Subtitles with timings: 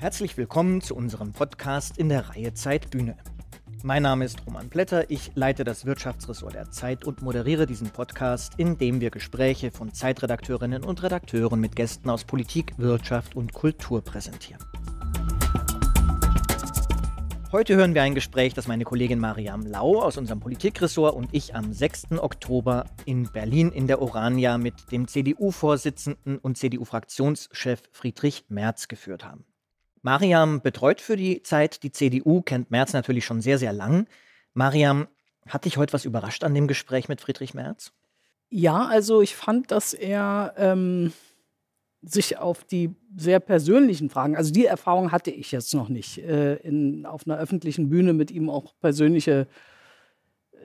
[0.00, 3.18] Herzlich willkommen zu unserem Podcast in der Reihe Zeitbühne.
[3.82, 8.54] Mein Name ist Roman Blätter, ich leite das Wirtschaftsressort der Zeit und moderiere diesen Podcast,
[8.56, 14.02] in dem wir Gespräche von Zeitredakteurinnen und Redakteuren mit Gästen aus Politik, Wirtschaft und Kultur
[14.02, 14.64] präsentieren.
[17.52, 21.54] Heute hören wir ein Gespräch, das meine Kollegin Mariam Lau aus unserem Politikressort und ich
[21.54, 22.12] am 6.
[22.12, 29.44] Oktober in Berlin in der Orania mit dem CDU-Vorsitzenden und CDU-Fraktionschef Friedrich Merz geführt haben.
[30.02, 34.06] Mariam betreut für die Zeit die CDU, kennt Merz natürlich schon sehr, sehr lang.
[34.54, 35.08] Mariam,
[35.46, 37.92] hat dich heute was überrascht an dem Gespräch mit Friedrich Merz?
[38.50, 41.12] Ja, also ich fand, dass er ähm,
[42.02, 46.56] sich auf die sehr persönlichen Fragen, also die Erfahrung hatte ich jetzt noch nicht, äh,
[46.56, 49.46] in, auf einer öffentlichen Bühne mit ihm auch persönliche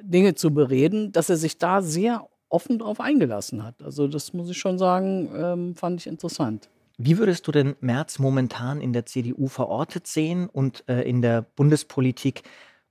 [0.02, 3.82] Dinge zu bereden, dass er sich da sehr offen darauf eingelassen hat.
[3.84, 6.70] Also das muss ich schon sagen, ähm, fand ich interessant.
[6.98, 11.42] Wie würdest du denn Merz momentan in der CDU verortet sehen und äh, in der
[11.42, 12.44] Bundespolitik?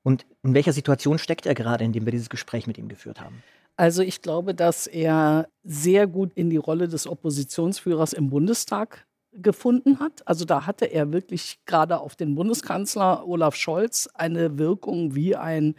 [0.03, 3.43] Und in welcher Situation steckt er gerade, indem wir dieses Gespräch mit ihm geführt haben?
[3.77, 9.99] Also ich glaube, dass er sehr gut in die Rolle des Oppositionsführers im Bundestag gefunden
[9.99, 10.27] hat.
[10.29, 15.75] Also da hatte er wirklich gerade auf den Bundeskanzler Olaf Scholz eine Wirkung wie ein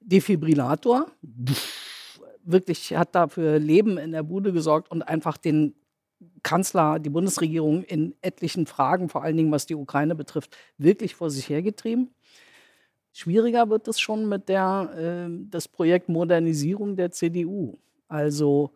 [0.00, 1.06] Defibrillator.
[2.44, 5.74] Wirklich hat da für Leben in der Bude gesorgt und einfach den
[6.42, 11.30] Kanzler, die Bundesregierung in etlichen Fragen, vor allen Dingen was die Ukraine betrifft, wirklich vor
[11.30, 12.14] sich hergetrieben.
[13.12, 17.78] Schwieriger wird es schon mit der, äh, das Projekt Modernisierung der CDU.
[18.08, 18.72] Also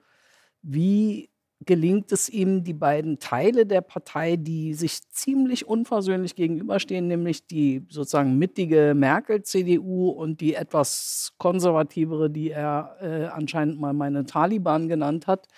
[0.63, 1.29] wie
[1.67, 7.85] gelingt es ihm, die beiden Teile der Partei, die sich ziemlich unversöhnlich gegenüberstehen, nämlich die
[7.89, 15.27] sozusagen mittige Merkel-CDU und die etwas konservativere, die er äh, anscheinend mal meine Taliban genannt
[15.27, 15.49] hat,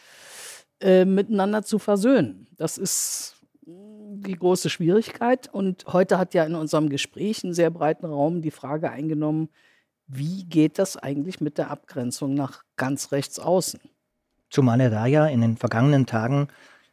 [0.80, 2.46] äh, miteinander zu versöhnen.
[2.56, 3.36] Das ist
[3.66, 5.48] die große Schwierigkeit.
[5.52, 9.48] Und heute hat ja in unserem Gespräch einen sehr breiten Raum die Frage eingenommen,
[10.06, 13.80] wie geht das eigentlich mit der Abgrenzung nach ganz rechts außen?
[14.50, 16.48] Zumal er da ja in den vergangenen Tagen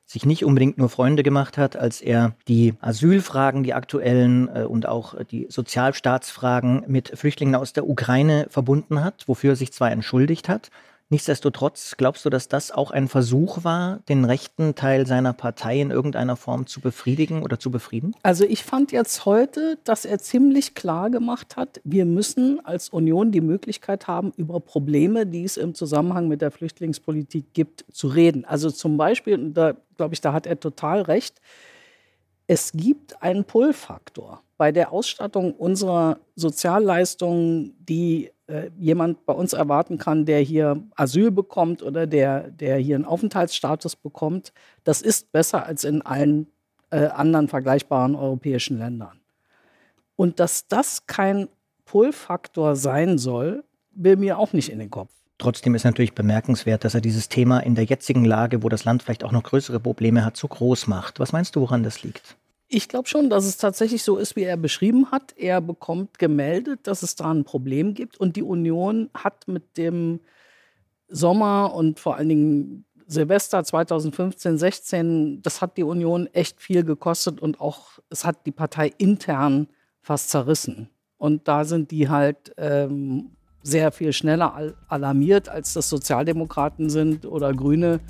[0.05, 4.87] sich nicht unbedingt nur Freunde gemacht hat, als er die Asylfragen, die aktuellen äh, und
[4.87, 10.47] auch die Sozialstaatsfragen mit Flüchtlingen aus der Ukraine verbunden hat, wofür er sich zwar entschuldigt
[10.47, 10.69] hat,
[11.09, 15.89] Nichtsdestotrotz, glaubst du, dass das auch ein Versuch war, den rechten Teil seiner Partei in
[15.89, 18.13] irgendeiner Form zu befriedigen oder zu befrieden?
[18.23, 23.31] Also ich fand jetzt heute, dass er ziemlich klar gemacht hat, wir müssen als Union
[23.31, 28.43] die Möglichkeit haben, über Probleme, die es im Zusammenhang mit der Flüchtlingspolitik gibt, zu reden.
[28.43, 31.39] Also zum Beispiel, und da glaube ich, da hat er total recht,
[32.47, 39.97] es gibt einen Pull-Faktor bei der Ausstattung unserer Sozialleistungen, die äh, jemand bei uns erwarten
[39.97, 44.53] kann, der hier Asyl bekommt oder der, der hier einen Aufenthaltsstatus bekommt,
[44.83, 46.47] das ist besser als in allen
[46.89, 49.19] äh, anderen vergleichbaren europäischen Ländern.
[50.15, 51.49] Und dass das kein
[51.85, 55.11] Pull-Faktor sein soll, will mir auch nicht in den Kopf.
[55.39, 59.03] Trotzdem ist natürlich bemerkenswert, dass er dieses Thema in der jetzigen Lage, wo das Land
[59.03, 61.19] vielleicht auch noch größere Probleme hat, so groß macht.
[61.19, 62.36] Was meinst du, woran das liegt?
[62.69, 65.33] Ich glaube schon, dass es tatsächlich so ist, wie er beschrieben hat.
[65.37, 70.19] Er bekommt gemeldet, dass es da ein Problem gibt und die Union hat mit dem
[71.07, 77.39] Sommer und vor allen Dingen Silvester 2015, 16, das hat die Union echt viel gekostet
[77.39, 79.69] und auch es hat die Partei intern
[80.01, 80.89] fast zerrissen.
[81.17, 83.31] Und da sind die halt ähm,
[83.63, 88.01] sehr viel schneller alarmiert, als das Sozialdemokraten sind oder Grüne,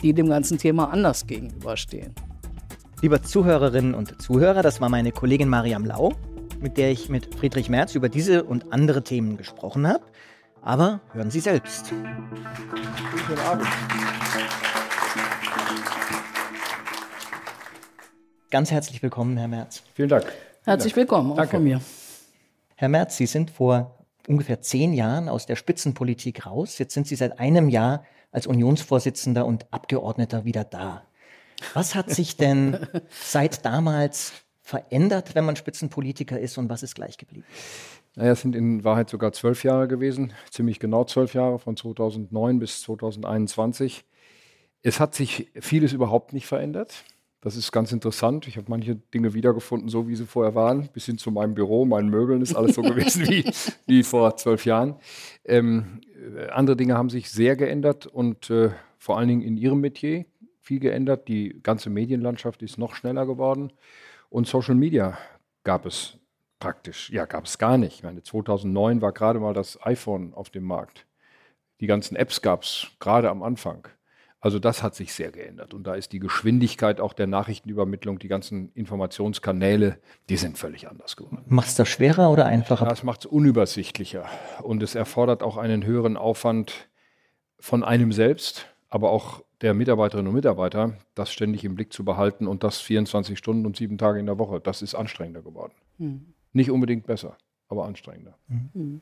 [0.00, 2.14] die dem ganzen Thema anders gegenüberstehen.
[3.02, 6.12] Liebe Zuhörerinnen und Zuhörer, das war meine Kollegin Mariam Lau,
[6.60, 10.04] mit der ich mit Friedrich Merz über diese und andere Themen gesprochen habe.
[10.60, 11.92] Aber hören Sie selbst.
[13.26, 13.66] Guten Abend.
[18.52, 19.82] Ganz herzlich willkommen, Herr Merz.
[19.94, 20.32] Vielen Dank.
[20.62, 21.56] Herzlich willkommen auch Danke.
[21.56, 21.80] von mir.
[22.76, 23.98] Herr Merz, Sie sind vor
[24.28, 26.78] ungefähr zehn Jahren aus der Spitzenpolitik raus.
[26.78, 31.02] Jetzt sind Sie seit einem Jahr als Unionsvorsitzender und Abgeordneter wieder da.
[31.74, 32.78] Was hat sich denn
[33.10, 37.44] seit damals verändert, wenn man Spitzenpolitiker ist und was ist gleich geblieben?
[38.14, 42.58] Naja, es sind in Wahrheit sogar zwölf Jahre gewesen, ziemlich genau zwölf Jahre, von 2009
[42.58, 44.04] bis 2021.
[44.82, 47.04] Es hat sich vieles überhaupt nicht verändert.
[47.40, 48.46] Das ist ganz interessant.
[48.46, 50.88] Ich habe manche Dinge wiedergefunden, so wie sie vorher waren.
[50.92, 53.50] Bis hin zu meinem Büro, meinen Möbeln ist alles so gewesen wie,
[53.86, 54.94] wie vor zwölf Jahren.
[55.44, 56.02] Ähm,
[56.36, 60.24] äh, andere Dinge haben sich sehr geändert und äh, vor allen Dingen in ihrem Metier
[60.62, 61.28] viel geändert.
[61.28, 63.72] Die ganze Medienlandschaft ist noch schneller geworden.
[64.30, 65.18] Und Social Media
[65.64, 66.16] gab es
[66.58, 67.96] praktisch, ja, gab es gar nicht.
[67.96, 71.06] Ich meine, 2009 war gerade mal das iPhone auf dem Markt.
[71.80, 73.88] Die ganzen Apps gab es gerade am Anfang.
[74.40, 75.72] Also das hat sich sehr geändert.
[75.72, 79.98] Und da ist die Geschwindigkeit auch der Nachrichtenübermittlung, die ganzen Informationskanäle,
[80.28, 81.44] die sind völlig anders geworden.
[81.46, 82.86] Macht es das schwerer oder einfacher?
[82.86, 84.26] Das macht es unübersichtlicher.
[84.62, 86.88] Und es erfordert auch einen höheren Aufwand
[87.60, 92.46] von einem selbst, aber auch der Mitarbeiterinnen und Mitarbeiter, das ständig im Blick zu behalten
[92.46, 94.60] und das 24 Stunden und sieben Tage in der Woche.
[94.60, 95.72] Das ist anstrengender geworden.
[95.98, 96.26] Mhm.
[96.52, 97.36] Nicht unbedingt besser,
[97.68, 98.34] aber anstrengender.
[98.48, 99.00] Mhm.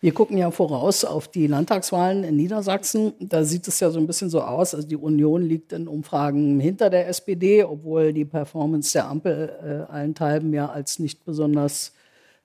[0.00, 3.14] Wir gucken ja voraus auf die Landtagswahlen in Niedersachsen.
[3.20, 6.60] Da sieht es ja so ein bisschen so aus, also die Union liegt in Umfragen
[6.60, 9.50] hinter der SPD, obwohl die Performance der Ampel
[9.88, 11.94] äh, allenthalben ja als nicht besonders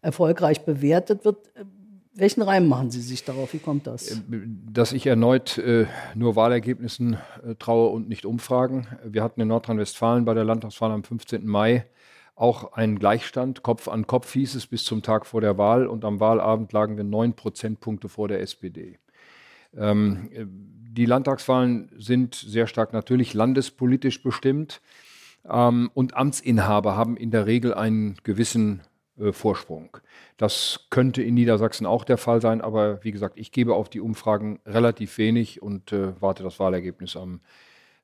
[0.02, 1.52] erfolgreich bewertet wird.
[2.14, 3.54] Welchen Reim machen Sie sich darauf?
[3.54, 4.12] Wie kommt das?
[4.12, 4.22] Äh,
[4.72, 5.86] dass ich erneut äh,
[6.16, 8.88] nur Wahlergebnissen äh, traue und nicht Umfragen.
[9.04, 11.46] Wir hatten in Nordrhein-Westfalen bei der Landtagswahl am 15.
[11.48, 11.86] Mai
[12.40, 16.06] auch ein Gleichstand, Kopf an Kopf hieß es bis zum Tag vor der Wahl und
[16.06, 18.98] am Wahlabend lagen wir neun Prozentpunkte vor der SPD.
[19.78, 24.80] Ähm, die Landtagswahlen sind sehr stark natürlich landespolitisch bestimmt
[25.50, 28.82] ähm, und Amtsinhaber haben in der Regel einen gewissen
[29.20, 29.98] äh, Vorsprung.
[30.38, 34.02] Das könnte in Niedersachsen auch der Fall sein, aber wie gesagt, ich gebe auf die
[34.02, 37.42] Umfragen relativ wenig und äh, warte das Wahlergebnis am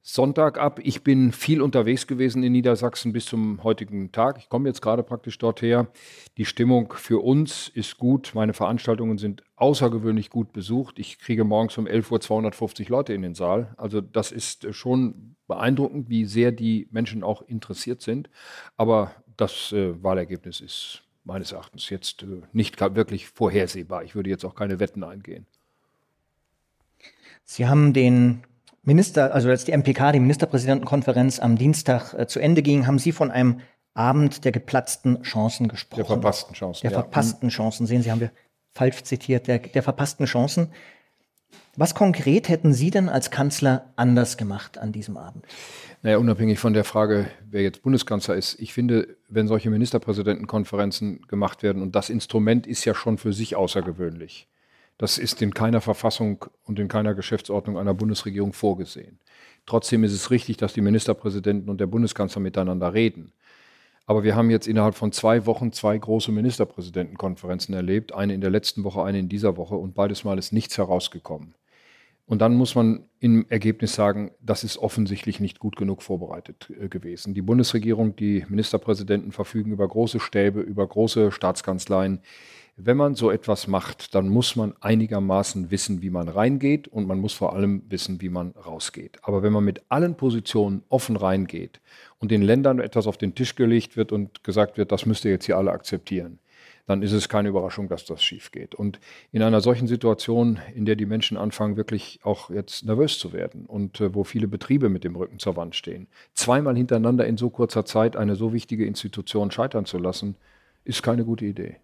[0.07, 0.79] Sonntag ab.
[0.83, 4.37] Ich bin viel unterwegs gewesen in Niedersachsen bis zum heutigen Tag.
[4.37, 5.87] Ich komme jetzt gerade praktisch dort her.
[6.37, 8.33] Die Stimmung für uns ist gut.
[8.35, 10.99] Meine Veranstaltungen sind außergewöhnlich gut besucht.
[10.99, 13.73] Ich kriege morgens um 11 Uhr 250 Leute in den Saal.
[13.77, 18.29] Also das ist schon beeindruckend, wie sehr die Menschen auch interessiert sind.
[18.77, 24.03] Aber das äh, Wahlergebnis ist meines Erachtens jetzt äh, nicht wirklich vorhersehbar.
[24.03, 25.45] Ich würde jetzt auch keine Wetten eingehen.
[27.43, 28.43] Sie haben den
[28.83, 33.11] Minister, also als die MPK, die Ministerpräsidentenkonferenz am Dienstag äh, zu Ende ging, haben Sie
[33.11, 33.61] von einem
[33.93, 36.01] Abend der geplatzten Chancen gesprochen.
[36.01, 36.81] Der verpassten Chancen.
[36.81, 36.99] Der ja.
[36.99, 37.87] verpassten Chancen.
[37.87, 38.31] Sehen Sie, haben wir
[38.71, 40.71] falsch zitiert, der, der verpassten Chancen.
[41.77, 45.45] Was konkret hätten Sie denn als Kanzler anders gemacht an diesem Abend?
[46.01, 51.63] Naja, unabhängig von der Frage, wer jetzt Bundeskanzler ist, ich finde, wenn solche Ministerpräsidentenkonferenzen gemacht
[51.63, 54.47] werden, und das Instrument ist ja schon für sich außergewöhnlich,
[54.97, 59.19] das ist in keiner Verfassung und in keiner Geschäftsordnung einer Bundesregierung vorgesehen.
[59.65, 63.33] Trotzdem ist es richtig, dass die Ministerpräsidenten und der Bundeskanzler miteinander reden.
[64.05, 68.51] Aber wir haben jetzt innerhalb von zwei Wochen zwei große Ministerpräsidentenkonferenzen erlebt, eine in der
[68.51, 71.55] letzten Woche, eine in dieser Woche, und beides Mal ist nichts herausgekommen.
[72.27, 76.87] Und dann muss man im Ergebnis sagen, das ist offensichtlich nicht gut genug vorbereitet äh,
[76.87, 77.35] gewesen.
[77.35, 82.21] Die Bundesregierung, die Ministerpräsidenten verfügen über große Stäbe, über große Staatskanzleien.
[82.77, 87.19] Wenn man so etwas macht, dann muss man einigermaßen wissen, wie man reingeht und man
[87.19, 89.19] muss vor allem wissen, wie man rausgeht.
[89.21, 91.79] Aber wenn man mit allen Positionen offen reingeht
[92.19, 95.31] und den Ländern etwas auf den Tisch gelegt wird und gesagt wird, das müsst ihr
[95.31, 96.39] jetzt hier alle akzeptieren,
[96.87, 98.75] dann ist es keine Überraschung, dass das schief geht.
[98.75, 98.99] Und
[99.31, 103.65] in einer solchen Situation, in der die Menschen anfangen, wirklich auch jetzt nervös zu werden
[103.65, 107.49] und äh, wo viele Betriebe mit dem Rücken zur Wand stehen, zweimal hintereinander in so
[107.49, 110.35] kurzer Zeit eine so wichtige Institution scheitern zu lassen,
[110.83, 111.77] ist keine gute Idee.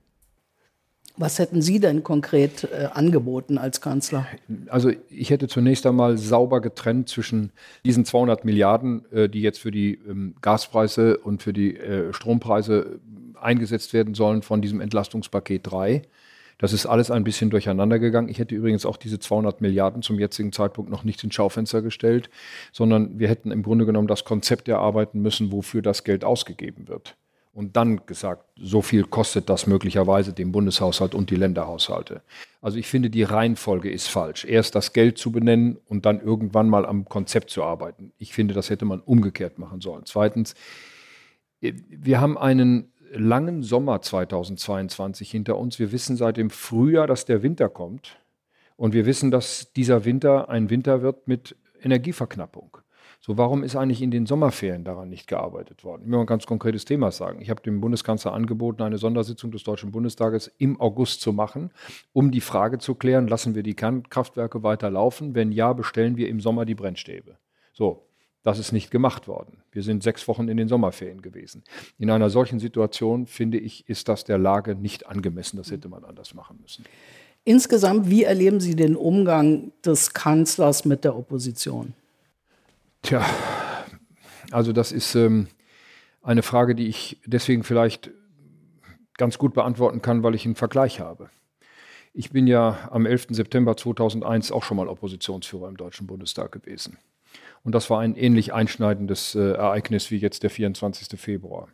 [1.18, 4.26] Was hätten Sie denn konkret äh, angeboten als Kanzler?
[4.68, 7.52] Also ich hätte zunächst einmal sauber getrennt zwischen
[7.86, 13.00] diesen 200 Milliarden, äh, die jetzt für die ähm, Gaspreise und für die äh, Strompreise
[13.40, 16.04] eingesetzt werden sollen von diesem Entlastungspaket 3.
[16.58, 18.30] Das ist alles ein bisschen durcheinander gegangen.
[18.30, 22.30] Ich hätte übrigens auch diese 200 Milliarden zum jetzigen Zeitpunkt noch nicht ins Schaufenster gestellt,
[22.72, 27.18] sondern wir hätten im Grunde genommen das Konzept erarbeiten müssen, wofür das Geld ausgegeben wird
[27.54, 32.22] und dann gesagt, so viel kostet das möglicherweise dem Bundeshaushalt und die Länderhaushalte.
[32.62, 34.46] Also ich finde, die Reihenfolge ist falsch.
[34.46, 38.14] Erst das Geld zu benennen und dann irgendwann mal am Konzept zu arbeiten.
[38.18, 40.04] Ich finde, das hätte man umgekehrt machen sollen.
[40.06, 40.56] Zweitens,
[41.60, 45.78] wir haben einen langen Sommer 2022 hinter uns.
[45.78, 48.18] Wir wissen seit dem Frühjahr, dass der Winter kommt.
[48.78, 52.78] Und wir wissen, dass dieser Winter ein Winter wird mit Energieverknappung.
[53.24, 56.02] So, warum ist eigentlich in den Sommerferien daran nicht gearbeitet worden?
[56.02, 57.40] Ich will mal ein ganz konkretes Thema sagen.
[57.40, 61.70] Ich habe dem Bundeskanzler angeboten, eine Sondersitzung des Deutschen Bundestages im August zu machen,
[62.14, 65.36] um die Frage zu klären, lassen wir die Kernkraftwerke weiter laufen?
[65.36, 67.38] Wenn ja, bestellen wir im Sommer die Brennstäbe.
[67.74, 68.08] So,
[68.42, 69.58] das ist nicht gemacht worden.
[69.72, 71.64] Wir sind sechs Wochen in den Sommerferien gewesen.
[72.00, 75.58] In einer solchen Situation, finde ich, ist das der Lage nicht angemessen.
[75.58, 76.86] Das hätte man anders machen müssen.
[77.44, 81.94] Insgesamt, wie erleben Sie den Umgang des Kanzlers mit der Opposition?
[83.02, 83.26] Tja,
[84.52, 85.48] also das ist ähm,
[86.22, 88.12] eine Frage, die ich deswegen vielleicht
[89.18, 91.30] ganz gut beantworten kann, weil ich einen Vergleich habe.
[92.14, 93.28] Ich bin ja am 11.
[93.30, 96.98] September 2001 auch schon mal Oppositionsführer im Deutschen Bundestag gewesen.
[97.64, 101.20] Und das war ein ähnlich einschneidendes äh, Ereignis wie jetzt der 24.
[101.20, 101.70] Februar.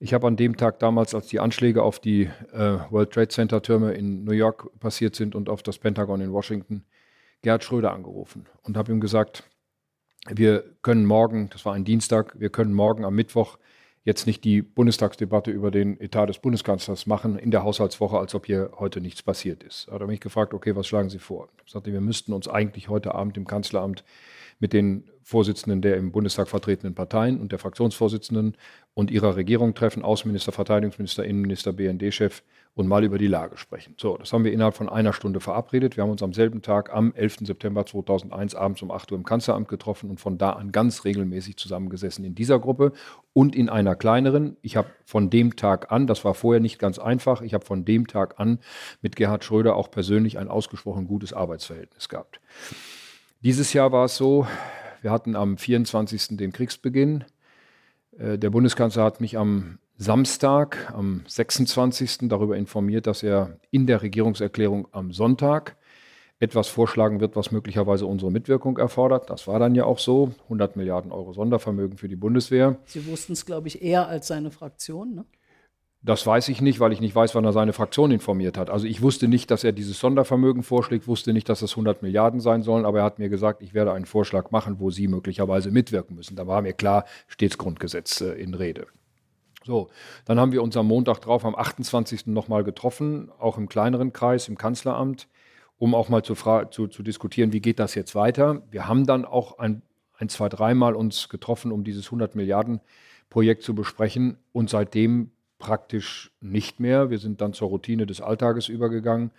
[0.00, 3.62] Ich habe an dem Tag damals, als die Anschläge auf die äh, World Trade Center
[3.62, 6.84] Türme in New York passiert sind und auf das Pentagon in Washington,
[7.42, 9.44] Gerhard Schröder angerufen und habe ihm gesagt,
[10.28, 13.58] wir können morgen, das war ein Dienstag, wir können morgen am Mittwoch
[14.04, 18.46] jetzt nicht die Bundestagsdebatte über den Etat des Bundeskanzlers machen in der Haushaltswoche, als ob
[18.46, 19.88] hier heute nichts passiert ist.
[19.88, 21.48] Da hat er mich gefragt, okay, was schlagen Sie vor?
[21.64, 24.04] Ich sagte, wir müssten uns eigentlich heute Abend im Kanzleramt
[24.58, 28.56] mit den Vorsitzenden der im Bundestag vertretenen Parteien und der Fraktionsvorsitzenden
[28.94, 32.42] und ihrer Regierung treffen, Außenminister, Verteidigungsminister, Innenminister, BND-Chef
[32.74, 33.94] und mal über die Lage sprechen.
[33.98, 35.96] So, das haben wir innerhalb von einer Stunde verabredet.
[35.96, 37.38] Wir haben uns am selben Tag, am 11.
[37.42, 41.56] September 2001, abends um 8 Uhr im Kanzleramt getroffen und von da an ganz regelmäßig
[41.56, 42.92] zusammengesessen in dieser Gruppe
[43.34, 44.56] und in einer kleineren.
[44.62, 47.84] Ich habe von dem Tag an, das war vorher nicht ganz einfach, ich habe von
[47.84, 48.58] dem Tag an
[49.02, 52.40] mit Gerhard Schröder auch persönlich ein ausgesprochen gutes Arbeitsverhältnis gehabt.
[53.42, 54.46] Dieses Jahr war es so,
[55.02, 56.36] wir hatten am 24.
[56.36, 57.24] den Kriegsbeginn.
[58.18, 62.28] Äh, der Bundeskanzler hat mich am Samstag, am 26.
[62.28, 65.76] darüber informiert, dass er in der Regierungserklärung am Sonntag
[66.38, 69.30] etwas vorschlagen wird, was möglicherweise unsere Mitwirkung erfordert.
[69.30, 70.32] Das war dann ja auch so.
[70.44, 72.78] 100 Milliarden Euro Sondervermögen für die Bundeswehr.
[72.84, 75.14] Sie wussten es, glaube ich, eher als seine Fraktion.
[75.14, 75.24] Ne?
[76.04, 78.70] Das weiß ich nicht, weil ich nicht weiß, wann er seine Fraktion informiert hat.
[78.70, 82.40] Also ich wusste nicht, dass er dieses Sondervermögen vorschlägt, wusste nicht, dass das 100 Milliarden
[82.40, 85.70] sein sollen, aber er hat mir gesagt, ich werde einen Vorschlag machen, wo Sie möglicherweise
[85.70, 86.34] mitwirken müssen.
[86.34, 88.88] Da war mir klar, steht das Grundgesetz äh, in Rede.
[89.64, 89.90] So,
[90.24, 92.26] dann haben wir uns am Montag drauf, am 28.
[92.26, 95.28] nochmal getroffen, auch im kleineren Kreis, im Kanzleramt,
[95.78, 98.62] um auch mal zu, zu, zu diskutieren, wie geht das jetzt weiter.
[98.72, 99.82] Wir haben dann auch ein,
[100.18, 102.80] ein zwei, dreimal uns getroffen, um dieses 100 Milliarden
[103.30, 105.30] Projekt zu besprechen und seitdem
[105.62, 107.08] praktisch nicht mehr.
[107.08, 109.30] Wir sind dann zur Routine des Alltages übergegangen.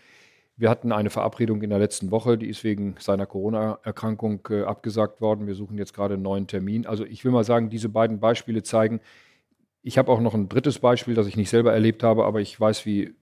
[0.56, 5.20] Wir hatten eine Verabredung in der letzten Woche, die ist wegen seiner Corona-Erkrankung äh, abgesagt
[5.20, 5.48] worden.
[5.48, 6.88] Wir suchen jetzt gerade einen neuen Termin.
[6.88, 9.02] Also ich will mal sagen, diese beiden Beispiele zeigen,
[9.82, 12.58] ich habe auch noch ein drittes Beispiel, das ich nicht selber erlebt habe, aber ich
[12.58, 13.14] weiß, wie äh,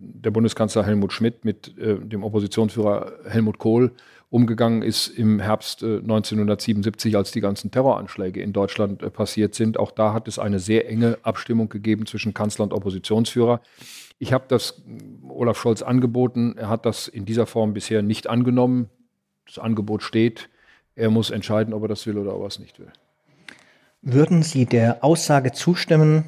[0.00, 3.92] der Bundeskanzler Helmut Schmidt mit äh, dem Oppositionsführer Helmut Kohl
[4.32, 9.78] umgegangen ist im Herbst äh, 1977, als die ganzen Terroranschläge in Deutschland äh, passiert sind.
[9.78, 13.60] Auch da hat es eine sehr enge Abstimmung gegeben zwischen Kanzler und Oppositionsführer.
[14.18, 16.54] Ich habe das äh, Olaf Scholz angeboten.
[16.56, 18.88] Er hat das in dieser Form bisher nicht angenommen.
[19.46, 20.48] Das Angebot steht.
[20.96, 22.90] Er muss entscheiden, ob er das will oder ob er es nicht will.
[24.00, 26.24] Würden Sie der Aussage zustimmen,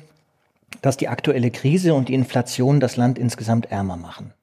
[0.82, 4.34] dass die aktuelle Krise und die Inflation das Land insgesamt ärmer machen?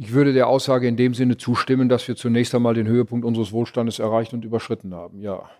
[0.00, 3.50] Ich würde der Aussage in dem Sinne zustimmen, dass wir zunächst einmal den Höhepunkt unseres
[3.50, 5.20] Wohlstandes erreicht und überschritten haben.
[5.20, 5.50] Ja.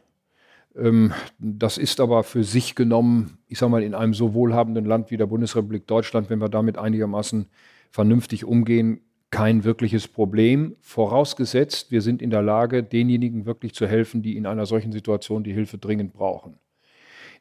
[0.76, 5.10] Ähm, das ist aber für sich genommen, ich sage mal, in einem so wohlhabenden Land
[5.10, 7.48] wie der Bundesrepublik Deutschland, wenn wir damit einigermaßen
[7.90, 9.00] vernünftig umgehen,
[9.32, 10.76] kein wirkliches Problem.
[10.82, 15.42] Vorausgesetzt, wir sind in der Lage, denjenigen wirklich zu helfen, die in einer solchen Situation
[15.42, 16.60] die Hilfe dringend brauchen.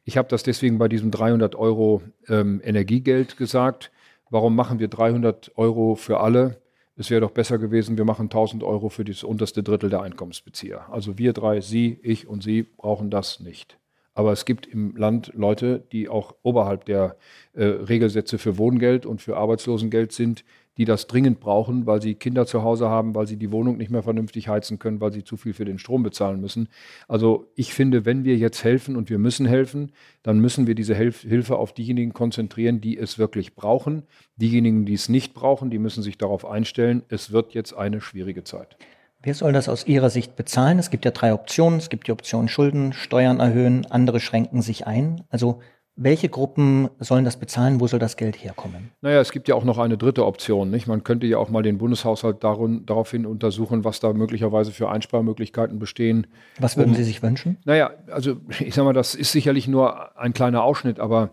[0.04, 3.92] Ich habe das deswegen bei diesem 300 Euro ähm, Energiegeld gesagt.
[4.32, 6.60] Warum machen wir 300 Euro für alle?
[6.98, 10.92] Es wäre doch besser gewesen, wir machen 1000 Euro für das unterste Drittel der Einkommensbezieher.
[10.92, 13.78] Also wir drei, Sie, ich und Sie brauchen das nicht.
[14.16, 17.18] Aber es gibt im Land Leute, die auch oberhalb der
[17.54, 20.44] äh, Regelsätze für Wohngeld und für Arbeitslosengeld sind,
[20.78, 23.92] die das dringend brauchen, weil sie Kinder zu Hause haben, weil sie die Wohnung nicht
[23.92, 26.70] mehr vernünftig heizen können, weil sie zu viel für den Strom bezahlen müssen.
[27.08, 29.92] Also ich finde, wenn wir jetzt helfen und wir müssen helfen,
[30.24, 34.04] dann müssen wir diese Hilf Hilfe auf diejenigen konzentrieren, die es wirklich brauchen.
[34.36, 38.44] Diejenigen, die es nicht brauchen, die müssen sich darauf einstellen, es wird jetzt eine schwierige
[38.44, 38.78] Zeit.
[39.24, 40.78] Wer soll das aus Ihrer Sicht bezahlen?
[40.78, 41.80] Es gibt ja drei Optionen.
[41.80, 45.24] Es gibt die Option Schulden, Steuern erhöhen, andere schränken sich ein.
[45.30, 45.60] Also
[45.98, 47.82] welche Gruppen sollen das bezahlen?
[47.82, 48.92] Wo soll das Geld herkommen?
[49.02, 50.70] Naja, es gibt ja auch noch eine dritte Option.
[50.70, 50.88] Nicht?
[50.88, 55.80] Man könnte ja auch mal den Bundeshaushalt darin, daraufhin untersuchen, was da möglicherweise für Einsparmöglichkeiten
[55.80, 56.28] bestehen.
[56.60, 57.58] Was würden um, Sie sich wünschen?
[57.66, 61.32] Naja, also ich sage mal, das ist sicherlich nur ein kleiner Ausschnitt, aber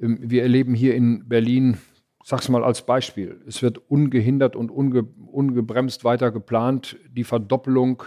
[0.00, 1.78] ähm, wir erleben hier in Berlin,
[2.22, 8.02] sag's mal als Beispiel, es wird ungehindert und unge, ungebremst weiter geplant, die Verdoppelung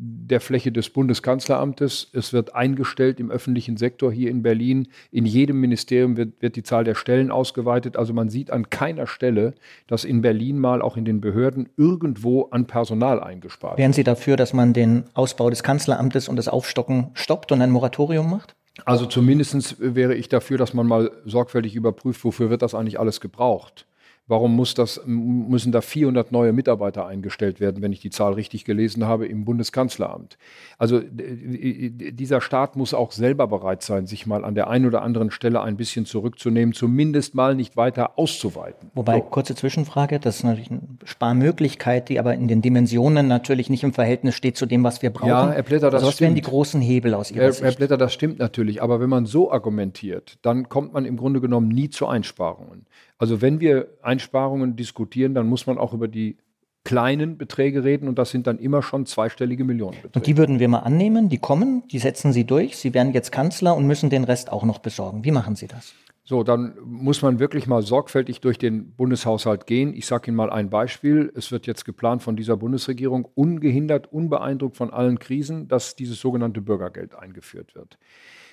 [0.00, 2.10] der Fläche des Bundeskanzleramtes.
[2.12, 4.88] Es wird eingestellt im öffentlichen Sektor hier in Berlin.
[5.10, 7.96] In jedem Ministerium wird, wird, die Zahl der Stellen ausgeweitet.
[7.96, 9.54] Also man sieht an keiner Stelle,
[9.88, 13.78] dass in Berlin mal auch in den Behörden irgendwo an Personal eingespart wird.
[13.78, 17.70] Wären Sie dafür, dass man den Ausbau des Kanzleramtes und das Aufstocken stoppt und ein
[17.70, 18.54] Moratorium macht?
[18.84, 23.20] Also zumindest wäre ich dafür, dass man mal sorgfältig überprüft, wofür wird das eigentlich alles
[23.20, 23.87] gebraucht.
[24.28, 28.66] Warum muss das, müssen da 400 neue Mitarbeiter eingestellt werden, wenn ich die Zahl richtig
[28.66, 30.36] gelesen habe, im Bundeskanzleramt?
[30.76, 35.30] Also dieser Staat muss auch selber bereit sein, sich mal an der einen oder anderen
[35.30, 38.90] Stelle ein bisschen zurückzunehmen, zumindest mal nicht weiter auszuweiten.
[38.94, 39.22] Wobei, so.
[39.22, 43.94] kurze Zwischenfrage, das ist natürlich eine Sparmöglichkeit, die aber in den Dimensionen natürlich nicht im
[43.94, 45.28] Verhältnis steht zu dem, was wir brauchen.
[45.28, 46.26] Ja, Herr Blätter, das also was stimmt.
[46.26, 47.64] wären die großen Hebel aus Ihrer Herr, Sicht?
[47.64, 48.82] Herr Blätter, das stimmt natürlich.
[48.82, 52.84] Aber wenn man so argumentiert, dann kommt man im Grunde genommen nie zu Einsparungen.
[53.18, 56.36] Also wenn wir Einsparungen diskutieren, dann muss man auch über die
[56.84, 60.14] kleinen Beträge reden und das sind dann immer schon zweistellige Millionenbeträge.
[60.14, 63.30] Und die würden wir mal annehmen, die kommen, die setzen Sie durch, Sie werden jetzt
[63.30, 65.24] Kanzler und müssen den Rest auch noch besorgen.
[65.24, 65.92] Wie machen Sie das?
[66.24, 69.94] So, dann muss man wirklich mal sorgfältig durch den Bundeshaushalt gehen.
[69.94, 71.32] Ich sage Ihnen mal ein Beispiel.
[71.34, 76.60] Es wird jetzt geplant von dieser Bundesregierung, ungehindert, unbeeindruckt von allen Krisen, dass dieses sogenannte
[76.60, 77.98] Bürgergeld eingeführt wird.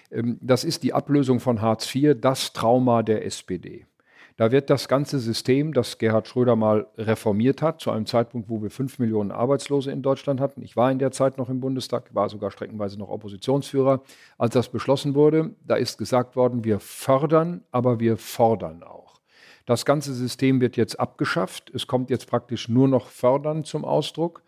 [0.10, 3.86] Ähm, das ist die Ablösung von Hartz IV, das Trauma der SPD.
[4.38, 8.62] Da wird das ganze System, das Gerhard Schröder mal reformiert hat, zu einem Zeitpunkt, wo
[8.62, 10.62] wir fünf Millionen Arbeitslose in Deutschland hatten.
[10.62, 14.02] Ich war in der Zeit noch im Bundestag, war sogar streckenweise noch Oppositionsführer,
[14.38, 15.56] als das beschlossen wurde.
[15.66, 19.22] Da ist gesagt worden, wir fördern, aber wir fordern auch.
[19.66, 21.72] Das ganze System wird jetzt abgeschafft.
[21.74, 24.44] Es kommt jetzt praktisch nur noch fördern zum Ausdruck.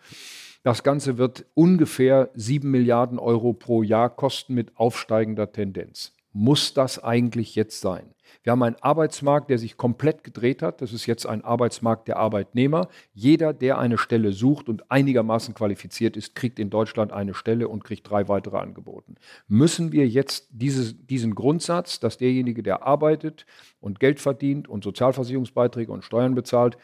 [0.63, 6.11] Das Ganze wird ungefähr sieben Milliarden Euro pro Jahr kosten mit aufsteigender Tendenz.
[6.33, 8.13] Muss das eigentlich jetzt sein?
[8.43, 10.81] Wir haben einen Arbeitsmarkt, der sich komplett gedreht hat.
[10.81, 12.87] Das ist jetzt ein Arbeitsmarkt der Arbeitnehmer.
[13.13, 17.83] Jeder, der eine Stelle sucht und einigermaßen qualifiziert ist, kriegt in Deutschland eine Stelle und
[17.83, 19.15] kriegt drei weitere angeboten.
[19.47, 23.45] Müssen wir jetzt diese, diesen Grundsatz, dass derjenige, der arbeitet
[23.79, 26.77] und Geld verdient und Sozialversicherungsbeiträge und Steuern bezahlt,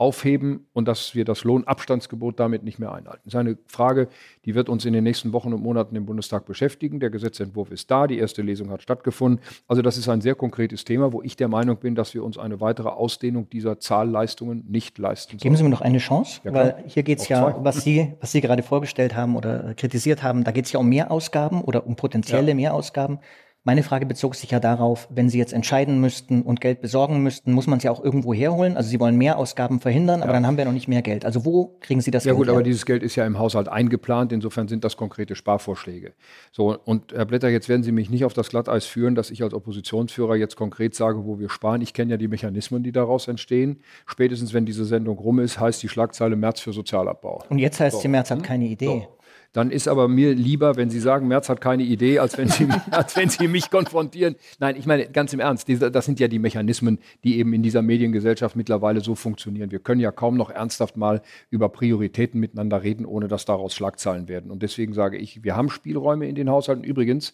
[0.00, 3.20] aufheben und dass wir das Lohnabstandsgebot damit nicht mehr einhalten.
[3.24, 4.08] Das ist eine Frage,
[4.46, 7.00] die wird uns in den nächsten Wochen und Monaten im Bundestag beschäftigen.
[7.00, 9.44] Der Gesetzentwurf ist da, die erste Lesung hat stattgefunden.
[9.68, 12.38] Also das ist ein sehr konkretes Thema, wo ich der Meinung bin, dass wir uns
[12.38, 15.40] eine weitere Ausdehnung dieser Zahlleistungen nicht leisten sollen.
[15.40, 18.32] Geben Sie mir noch eine Chance, ja, weil hier geht es ja, was Sie, was
[18.32, 21.96] Sie gerade vorgestellt haben oder kritisiert haben, da geht es ja um Mehrausgaben oder um
[21.96, 22.54] potenzielle ja.
[22.54, 23.18] Mehrausgaben.
[23.62, 27.52] Meine Frage bezog sich ja darauf, wenn Sie jetzt entscheiden müssten und Geld besorgen müssten,
[27.52, 28.74] muss man es ja auch irgendwo herholen.
[28.74, 30.36] Also Sie wollen mehr Ausgaben verhindern, aber ja.
[30.36, 31.26] dann haben wir noch nicht mehr Geld.
[31.26, 32.36] Also wo kriegen Sie das ja, Geld?
[32.36, 32.54] Ja gut, her?
[32.54, 34.32] aber dieses Geld ist ja im Haushalt eingeplant.
[34.32, 36.14] Insofern sind das konkrete Sparvorschläge.
[36.52, 39.42] So und Herr Blätter, jetzt werden Sie mich nicht auf das Glatteis führen, dass ich
[39.42, 41.82] als Oppositionsführer jetzt konkret sage, wo wir sparen.
[41.82, 43.80] Ich kenne ja die Mechanismen, die daraus entstehen.
[44.06, 47.44] Spätestens wenn diese Sendung rum ist, heißt die Schlagzeile März für Sozialabbau.
[47.50, 48.00] Und jetzt heißt so.
[48.00, 48.86] sie März hat keine Idee.
[48.86, 49.19] So
[49.52, 52.68] dann ist aber mir lieber, wenn Sie sagen, Merz hat keine Idee, als wenn Sie,
[52.90, 54.36] als wenn Sie mich konfrontieren.
[54.60, 57.82] Nein, ich meine ganz im Ernst, das sind ja die Mechanismen, die eben in dieser
[57.82, 59.72] Mediengesellschaft mittlerweile so funktionieren.
[59.72, 64.28] Wir können ja kaum noch ernsthaft mal über Prioritäten miteinander reden, ohne dass daraus Schlagzeilen
[64.28, 64.50] werden.
[64.52, 66.84] Und deswegen sage ich, wir haben Spielräume in den Haushalten.
[66.84, 67.32] Übrigens,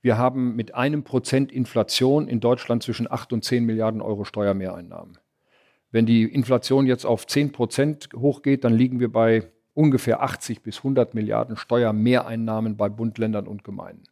[0.00, 5.18] wir haben mit einem Prozent Inflation in Deutschland zwischen 8 und 10 Milliarden Euro Steuermehreinnahmen.
[5.90, 10.78] Wenn die Inflation jetzt auf 10 Prozent hochgeht, dann liegen wir bei ungefähr 80 bis
[10.78, 14.02] 100 Milliarden Steuermehreinnahmen bei Bund, Ländern und Gemeinden.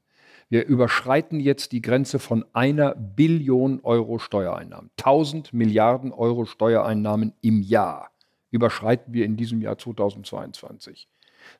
[0.48, 4.90] Wir überschreiten jetzt die Grenze von einer Billion Euro Steuereinnahmen.
[4.96, 8.12] 1000 Milliarden Euro Steuereinnahmen im Jahr
[8.52, 11.08] überschreiten wir in diesem Jahr 2022.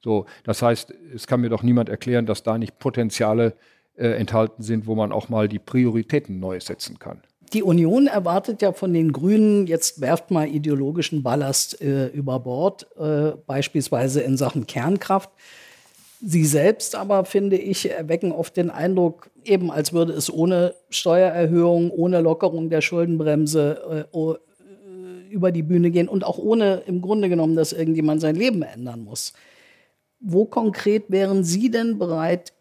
[0.05, 3.57] So, das heißt, es kann mir doch niemand erklären, dass da nicht Potenziale
[3.97, 7.23] äh, enthalten sind, wo man auch mal die Prioritäten neu setzen kann.
[7.53, 12.87] Die Union erwartet ja von den Grünen, jetzt werft mal ideologischen Ballast äh, über Bord,
[12.99, 15.31] äh, beispielsweise in Sachen Kernkraft.
[16.21, 21.91] Sie selbst aber, finde ich, erwecken oft den Eindruck, eben als würde es ohne Steuererhöhung,
[21.91, 24.37] ohne Lockerung der Schuldenbremse äh, äh
[25.29, 29.05] über die Bühne gehen und auch ohne im Grunde genommen, dass irgendjemand sein Leben ändern
[29.05, 29.35] muss.
[30.19, 32.55] Wo konkret wären Sie denn bereit,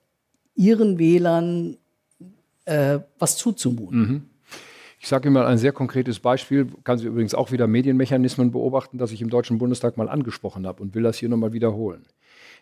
[0.55, 1.77] Ihren Wählern
[2.65, 3.99] äh, was zuzumuten?
[3.99, 4.29] Mhm.
[5.05, 8.97] Ich sage Ihnen mal ein sehr konkretes Beispiel, kann Sie übrigens auch wieder Medienmechanismen beobachten,
[8.97, 12.07] das ich im Deutschen Bundestag mal angesprochen habe und will das hier nochmal wiederholen.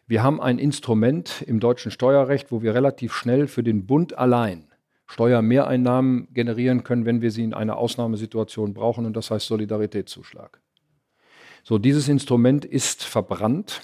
[0.08, 4.66] Wir haben ein Instrument im deutschen Steuerrecht, wo wir relativ schnell für den Bund allein
[5.08, 10.60] Steuermehreinnahmen generieren können, wenn wir sie in einer Ausnahmesituation brauchen, und das heißt Solidaritätszuschlag.
[11.64, 13.84] So, dieses Instrument ist verbrannt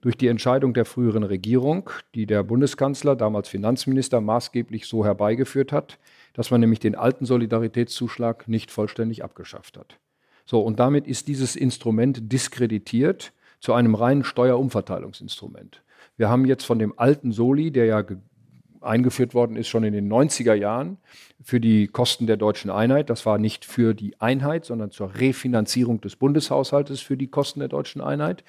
[0.00, 6.00] durch die Entscheidung der früheren Regierung, die der Bundeskanzler, damals Finanzminister, maßgeblich so herbeigeführt hat,
[6.32, 9.98] dass man nämlich den alten Solidaritätszuschlag nicht vollständig abgeschafft hat.
[10.44, 15.82] So, und damit ist dieses Instrument diskreditiert zu einem reinen Steuerumverteilungsinstrument.
[16.16, 18.04] Wir haben jetzt von dem alten Soli, der ja
[18.82, 20.98] eingeführt worden ist schon in den 90er Jahren
[21.42, 23.10] für die Kosten der deutschen Einheit.
[23.10, 27.68] Das war nicht für die Einheit, sondern zur Refinanzierung des Bundeshaushaltes für die Kosten der
[27.68, 28.44] deutschen Einheit.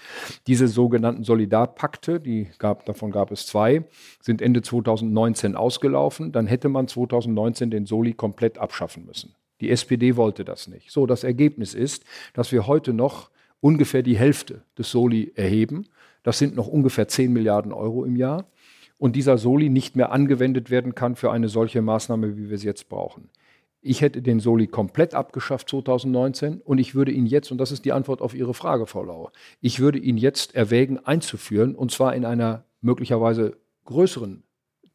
[0.48, 3.84] Diese sogenannten Solidarpakte, die gab, davon gab es zwei,
[4.22, 6.32] sind Ende 2019 ausgelaufen.
[6.32, 9.36] Dann hätte man 2019 den Soli komplett abschaffen müssen.
[9.62, 10.92] Die SPD wollte das nicht.
[10.92, 13.30] So, das Ergebnis ist, dass wir heute noch
[13.62, 15.88] ungefähr die Hälfte des Soli erheben.
[16.22, 18.46] Das sind noch ungefähr 10 Milliarden Euro im Jahr
[18.98, 22.68] und dieser Soli nicht mehr angewendet werden kann für eine solche Maßnahme, wie wir sie
[22.68, 23.30] jetzt brauchen.
[23.82, 27.84] Ich hätte den Soli komplett abgeschafft 2019 und ich würde ihn jetzt, und das ist
[27.84, 32.16] die Antwort auf Ihre Frage, Frau Lauer, ich würde ihn jetzt erwägen einzuführen und zwar
[32.16, 34.44] in einer möglicherweise größeren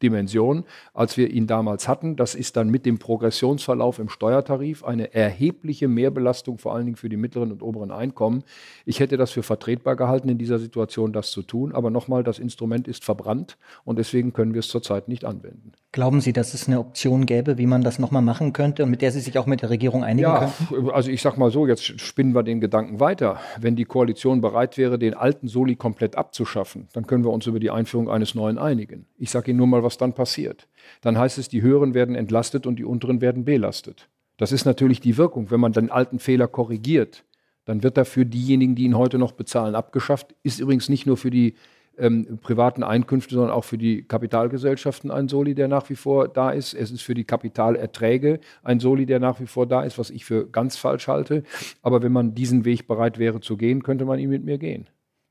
[0.01, 2.15] Dimension, als wir ihn damals hatten.
[2.15, 7.09] Das ist dann mit dem Progressionsverlauf im Steuertarif eine erhebliche Mehrbelastung, vor allen Dingen für
[7.09, 8.43] die mittleren und oberen Einkommen.
[8.85, 11.73] Ich hätte das für vertretbar gehalten, in dieser Situation das zu tun.
[11.73, 15.73] Aber nochmal, das Instrument ist verbrannt und deswegen können wir es zurzeit nicht anwenden.
[15.91, 19.01] Glauben Sie, dass es eine Option gäbe, wie man das nochmal machen könnte und mit
[19.01, 20.91] der Sie sich auch mit der Regierung einigen ja, könnten?
[20.91, 23.39] Also ich sage mal so, jetzt spinnen wir den Gedanken weiter.
[23.59, 27.59] Wenn die Koalition bereit wäre, den alten Soli komplett abzuschaffen, dann können wir uns über
[27.59, 29.07] die Einführung eines neuen einigen.
[29.17, 30.67] Ich sage Ihnen nur mal, was dann passiert.
[31.01, 34.09] Dann heißt es, die Höheren werden entlastet und die Unteren werden belastet.
[34.37, 35.49] Das ist natürlich die Wirkung.
[35.49, 37.25] Wenn man den alten Fehler korrigiert,
[37.65, 40.35] dann wird er für diejenigen, die ihn heute noch bezahlen, abgeschafft.
[40.43, 41.55] Ist übrigens nicht nur für die
[41.99, 46.51] ähm, privaten Einkünfte, sondern auch für die Kapitalgesellschaften ein Soli, der nach wie vor da
[46.51, 46.73] ist.
[46.73, 50.25] Es ist für die Kapitalerträge ein Soli, der nach wie vor da ist, was ich
[50.25, 51.43] für ganz falsch halte.
[51.81, 54.87] Aber wenn man diesen Weg bereit wäre zu gehen, könnte man ihn mit mir gehen.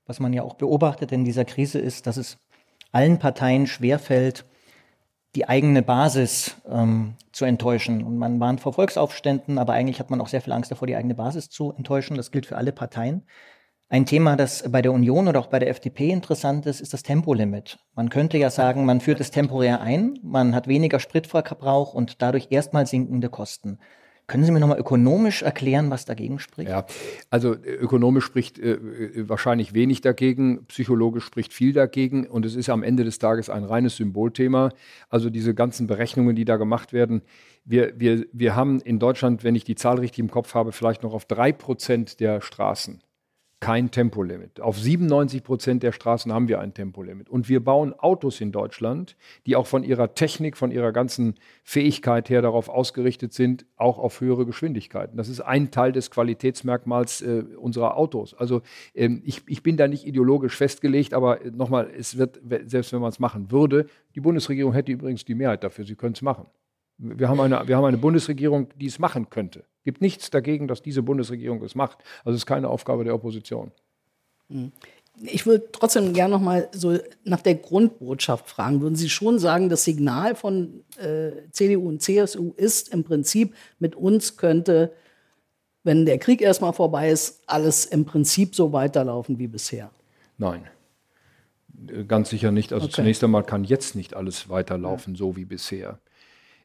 [0.07, 2.38] Was man ja auch beobachtet in dieser Krise ist, dass es
[2.92, 4.44] allen Parteien schwerfällt,
[5.35, 8.02] die eigene Basis ähm, zu enttäuschen.
[8.02, 10.96] Und man warnt vor Volksaufständen, aber eigentlich hat man auch sehr viel Angst davor, die
[10.96, 12.16] eigene Basis zu enttäuschen.
[12.16, 13.22] Das gilt für alle Parteien.
[13.90, 17.03] Ein Thema, das bei der Union oder auch bei der FDP interessant ist, ist das
[17.03, 17.79] Tempolimit.
[17.94, 22.48] Man könnte ja sagen, man führt es temporär ein, man hat weniger Spritverbrauch und dadurch
[22.51, 23.79] erstmal sinkende Kosten.
[24.27, 26.68] Können Sie mir nochmal ökonomisch erklären, was dagegen spricht?
[26.68, 26.85] Ja,
[27.31, 32.57] also äh, ökonomisch spricht äh, äh, wahrscheinlich wenig dagegen, psychologisch spricht viel dagegen und es
[32.57, 34.68] ist am Ende des Tages ein reines Symbolthema.
[35.09, 37.22] Also diese ganzen Berechnungen, die da gemacht werden,
[37.64, 41.03] wir, wir, wir haben in Deutschland, wenn ich die Zahl richtig im Kopf habe, vielleicht
[41.03, 43.03] noch auf drei Prozent der Straßen
[43.61, 44.61] kein Tempolimit.
[44.61, 47.29] Auf 97 Prozent der Straßen haben wir ein Tempolimit.
[47.29, 49.16] Und wir bauen Autos in Deutschland,
[49.47, 54.21] die auch von ihrer Technik, von ihrer ganzen Fähigkeit her darauf ausgerichtet sind, auch auf
[54.21, 55.16] höhere Geschwindigkeiten.
[55.16, 58.33] Das ist ein Teil des Qualitätsmerkmals äh, unserer Autos.
[58.35, 58.62] Also
[58.94, 63.01] ähm, ich, ich bin da nicht ideologisch festgelegt, aber äh, nochmal, es wird, selbst wenn
[63.01, 66.47] man es machen würde, die Bundesregierung hätte übrigens die Mehrheit dafür, sie können es machen.
[66.98, 69.61] Wir haben, eine, wir haben eine Bundesregierung, die es machen könnte.
[69.61, 71.98] Es gibt nichts dagegen, dass diese Bundesregierung es macht.
[72.24, 73.70] Also es ist keine Aufgabe der Opposition.
[74.48, 74.72] Hm.
[75.20, 78.80] Ich würde trotzdem gerne noch mal so nach der Grundbotschaft fragen.
[78.80, 83.96] Würden Sie schon sagen, das Signal von äh, CDU und CSU ist im Prinzip, mit
[83.96, 84.92] uns könnte,
[85.82, 89.90] wenn der Krieg erstmal vorbei ist, alles im Prinzip so weiterlaufen wie bisher?
[90.37, 90.66] Nein.
[92.06, 92.72] Ganz sicher nicht.
[92.72, 92.94] Also okay.
[92.94, 95.18] zunächst einmal kann jetzt nicht alles weiterlaufen, ja.
[95.18, 95.98] so wie bisher.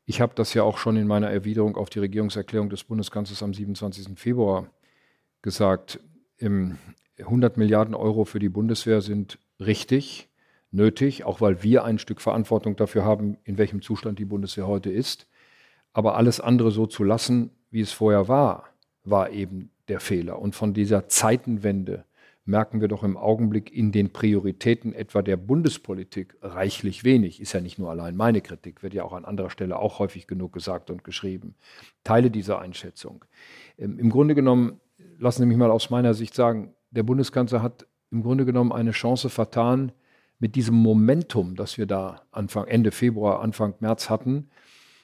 [0.06, 3.54] Ich habe das ja auch schon in meiner Erwiderung auf die Regierungserklärung des Bundeskanzlers am
[3.54, 4.20] 27.
[4.20, 4.68] Februar
[5.42, 6.00] gesagt.
[6.42, 10.28] 100 Milliarden Euro für die Bundeswehr sind richtig,
[10.72, 14.92] nötig, auch weil wir ein Stück Verantwortung dafür haben, in welchem Zustand die Bundeswehr heute
[14.92, 15.28] ist.
[15.94, 18.70] Aber alles andere so zu lassen, wie es vorher war,
[19.06, 20.40] war eben der Fehler.
[20.40, 22.04] Und von dieser Zeitenwende
[22.46, 27.40] merken wir doch im Augenblick in den Prioritäten etwa der Bundespolitik reichlich wenig.
[27.40, 30.28] Ist ja nicht nur allein meine Kritik, wird ja auch an anderer Stelle auch häufig
[30.28, 31.56] genug gesagt und geschrieben.
[32.04, 33.24] Teile dieser Einschätzung.
[33.78, 34.80] Ähm, Im Grunde genommen,
[35.20, 38.92] lassen Sie mich mal aus meiner Sicht sagen, der Bundeskanzler hat im Grunde genommen eine
[38.92, 39.92] Chance vertan,
[40.40, 44.50] mit diesem Momentum, das wir da Anfang, Ende Februar, Anfang März hatten,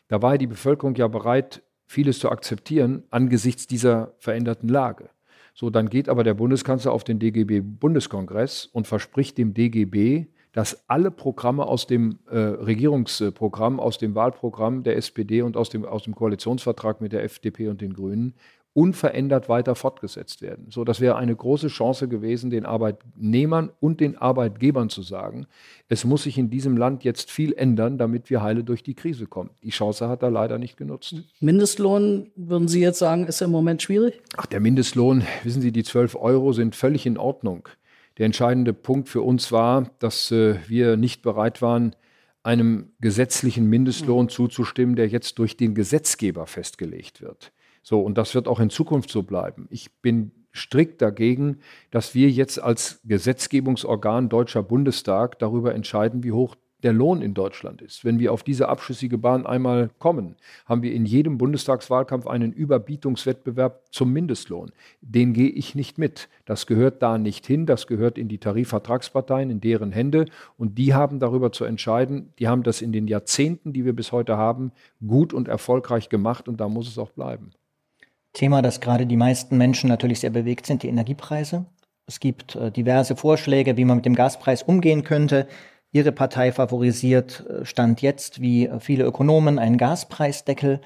[0.10, 5.10] da war die Bevölkerung ja bereit, vieles zu akzeptieren angesichts dieser veränderten Lage.
[5.53, 11.12] So, dann geht aber der Bundeskanzler auf den DGB-Bundeskongress und verspricht dem DGB, dass alle
[11.12, 16.15] Programme aus dem äh, Regierungsprogramm, aus dem Wahlprogramm der SPD und aus dem, aus dem
[16.15, 18.33] Koalitionsvertrag mit der FDP und den Grünen
[18.79, 20.67] unverändert weiter fortgesetzt werden.
[20.69, 25.47] So, das wäre eine große Chance gewesen, den Arbeitnehmern und den Arbeitgebern zu sagen,
[25.89, 29.27] es muss sich in diesem Land jetzt viel ändern, damit wir heile durch die Krise
[29.27, 29.49] kommen.
[29.63, 31.15] Die Chance hat er leider nicht genutzt.
[31.41, 34.21] Mindestlohn, würden Sie jetzt sagen, ist im Moment schwierig?
[34.37, 37.67] Ach, der Mindestlohn, wissen Sie, die 12 Euro sind völlig in Ordnung.
[38.17, 41.97] Der entscheidende Punkt für uns war, dass äh, wir nicht bereit waren,
[42.43, 44.29] einem gesetzlichen Mindestlohn mhm.
[44.29, 47.51] zuzustimmen, der jetzt durch den Gesetzgeber festgelegt wird.
[47.89, 49.65] So, und das wird auch in Zukunft so bleiben.
[49.71, 51.58] Ich bin strikt dagegen,
[51.89, 57.82] dass wir jetzt als Gesetzgebungsorgan Deutscher Bundestag darüber entscheiden, wie hoch der Lohn in Deutschland
[57.82, 58.06] ist.
[58.06, 60.36] Wenn wir auf diese abschüssige Bahn einmal kommen,
[60.67, 64.71] haben wir in jedem Bundestagswahlkampf einen Überbietungswettbewerb zum Mindestlohn.
[65.02, 66.30] Den gehe ich nicht mit.
[66.45, 67.65] Das gehört da nicht hin.
[67.65, 70.25] Das gehört in die Tarifvertragsparteien, in deren Hände.
[70.58, 72.34] Und die haben darüber zu entscheiden.
[72.38, 74.73] Die haben das in den Jahrzehnten, die wir bis heute haben,
[75.08, 76.47] gut und erfolgreich gemacht.
[76.47, 77.49] Und da muss es auch bleiben.
[78.33, 81.65] Thema, das gerade die meisten Menschen natürlich sehr bewegt, sind die Energiepreise.
[82.07, 85.47] Es gibt äh, diverse Vorschläge, wie man mit dem Gaspreis umgehen könnte.
[85.91, 90.81] Ihre Partei favorisiert äh, Stand jetzt, wie äh, viele Ökonomen, einen Gaspreisdeckel.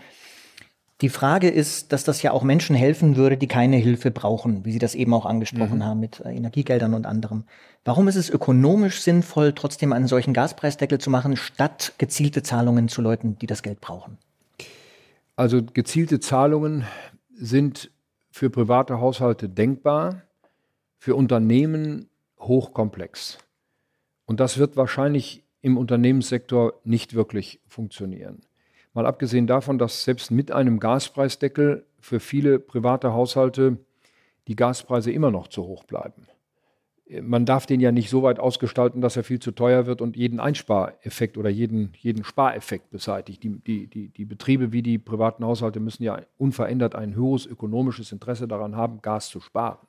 [1.02, 4.72] Die Frage ist, dass das ja auch Menschen helfen würde, die keine Hilfe brauchen, wie
[4.72, 5.86] Sie das eben auch angesprochen mhm.
[5.86, 7.44] haben mit Energiegeldern und anderem.
[7.84, 13.02] Warum ist es ökonomisch sinnvoll, trotzdem einen solchen Gaspreisdeckel zu machen, statt gezielte Zahlungen zu
[13.02, 14.18] Leuten, die das Geld brauchen?
[15.36, 16.86] Also gezielte Zahlungen
[17.36, 17.92] sind
[18.32, 20.24] für private Haushalte denkbar,
[20.98, 23.38] für Unternehmen hochkomplex.
[24.26, 28.42] Und das wird wahrscheinlich im Unternehmenssektor nicht wirklich funktionieren.
[28.94, 33.78] Mal abgesehen davon, dass selbst mit einem Gaspreisdeckel für viele private Haushalte
[34.48, 36.28] die Gaspreise immer noch zu hoch bleiben.
[37.10, 40.16] Man darf den ja nicht so weit ausgestalten, dass er viel zu teuer wird und
[40.16, 43.44] jeden Einspareffekt oder jeden, jeden Spareffekt beseitigt.
[43.44, 48.12] Die, die, die, die Betriebe wie die privaten Haushalte müssen ja unverändert ein höheres ökonomisches
[48.14, 49.80] Interesse daran haben, Gas zu sparen.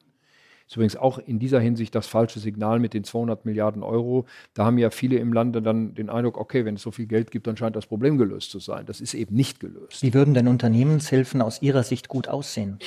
[0.66, 4.24] Ist übrigens auch in dieser Hinsicht das falsche Signal mit den 200 Milliarden Euro.
[4.55, 7.31] Da haben ja viele im Lande dann den Eindruck, okay, wenn es so viel Geld
[7.31, 8.87] gibt, dann scheint das Problem gelöst zu sein.
[8.87, 10.03] Das ist eben nicht gelöst.
[10.03, 12.79] Wie würden denn Unternehmenshilfen aus Ihrer Sicht gut aussehen?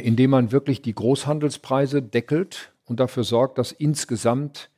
[0.00, 4.70] Indem man wirklich die Großhandelspreise deckelt und dafür sorgt, dass insgesamt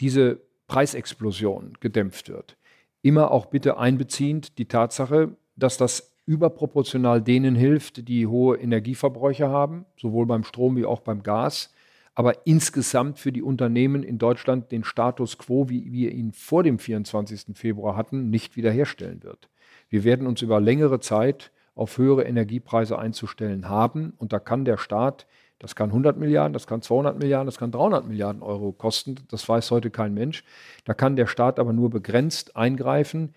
[0.00, 2.56] diese Preisexplosion gedämpft wird.
[3.02, 9.84] Immer auch bitte einbeziehend die Tatsache, dass das überproportional denen hilft, die hohe Energieverbräuche haben,
[10.00, 11.70] sowohl beim Strom wie auch beim Gas
[12.14, 16.78] aber insgesamt für die Unternehmen in Deutschland den Status quo, wie wir ihn vor dem
[16.78, 17.56] 24.
[17.56, 19.48] Februar hatten, nicht wiederherstellen wird.
[19.88, 24.76] Wir werden uns über längere Zeit auf höhere Energiepreise einzustellen haben und da kann der
[24.76, 25.26] Staat,
[25.58, 29.48] das kann 100 Milliarden, das kann 200 Milliarden, das kann 300 Milliarden Euro kosten, das
[29.48, 30.44] weiß heute kein Mensch.
[30.84, 33.34] Da kann der Staat aber nur begrenzt eingreifen,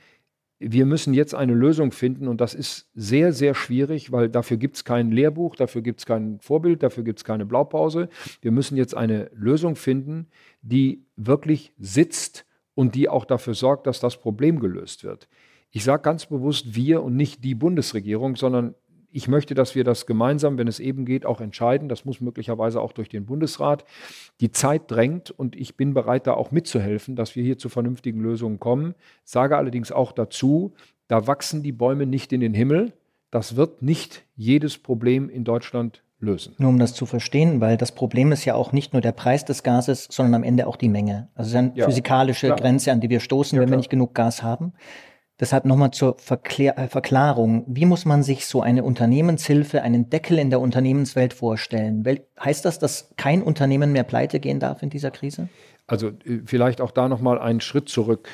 [0.60, 4.78] wir müssen jetzt eine Lösung finden und das ist sehr, sehr schwierig, weil dafür gibt
[4.78, 8.10] es kein Lehrbuch, dafür gibt es kein Vorbild, dafür gibt es keine Blaupause.
[8.42, 10.28] Wir müssen jetzt eine Lösung finden,
[10.62, 15.28] die wirklich sitzt und die auch dafür sorgt, dass das Problem gelöst wird.
[15.70, 18.74] Ich sage ganz bewusst wir und nicht die Bundesregierung, sondern
[19.18, 21.90] ich möchte, dass wir das gemeinsam, wenn es eben geht, auch entscheiden.
[21.90, 23.84] Das muss möglicherweise auch durch den Bundesrat.
[24.42, 28.20] Die Zeit drängt und ich bin bereit, da auch mitzuhelfen, dass wir hier zu vernünftigen
[28.20, 28.94] Lösungen kommen.
[29.24, 30.76] Sage allerdings auch dazu,
[31.08, 32.94] da wachsen die Bäume nicht in den Himmel.
[33.32, 36.54] Das wird nicht jedes Problem in Deutschland lösen.
[36.60, 39.46] Nur um das zu verstehen, weil das Problem ist ja auch nicht nur der Preis
[39.46, 41.30] des Gases, sondern am Ende auch die Menge.
[41.34, 42.60] Also es ist eine ja, physikalische klar.
[42.60, 44.74] Grenze, an die wir stoßen, ja, wenn wir nicht genug Gas haben.
[45.40, 47.64] Deshalb nochmal zur Verklär äh, Verklarung.
[47.68, 52.06] Wie muss man sich so eine Unternehmenshilfe, einen Deckel in der Unternehmenswelt vorstellen?
[52.06, 55.50] Wel heißt das, dass kein Unternehmen mehr pleite gehen darf in dieser Krise?
[55.86, 58.30] Also äh, vielleicht auch da nochmal einen Schritt zurück.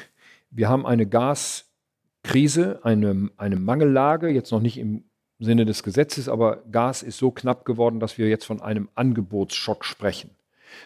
[0.49, 5.03] Wir haben eine Gaskrise, eine, eine Mangellage, jetzt noch nicht im
[5.39, 9.83] Sinne des Gesetzes, aber Gas ist so knapp geworden, dass wir jetzt von einem Angebotsschock
[9.83, 10.29] sprechen.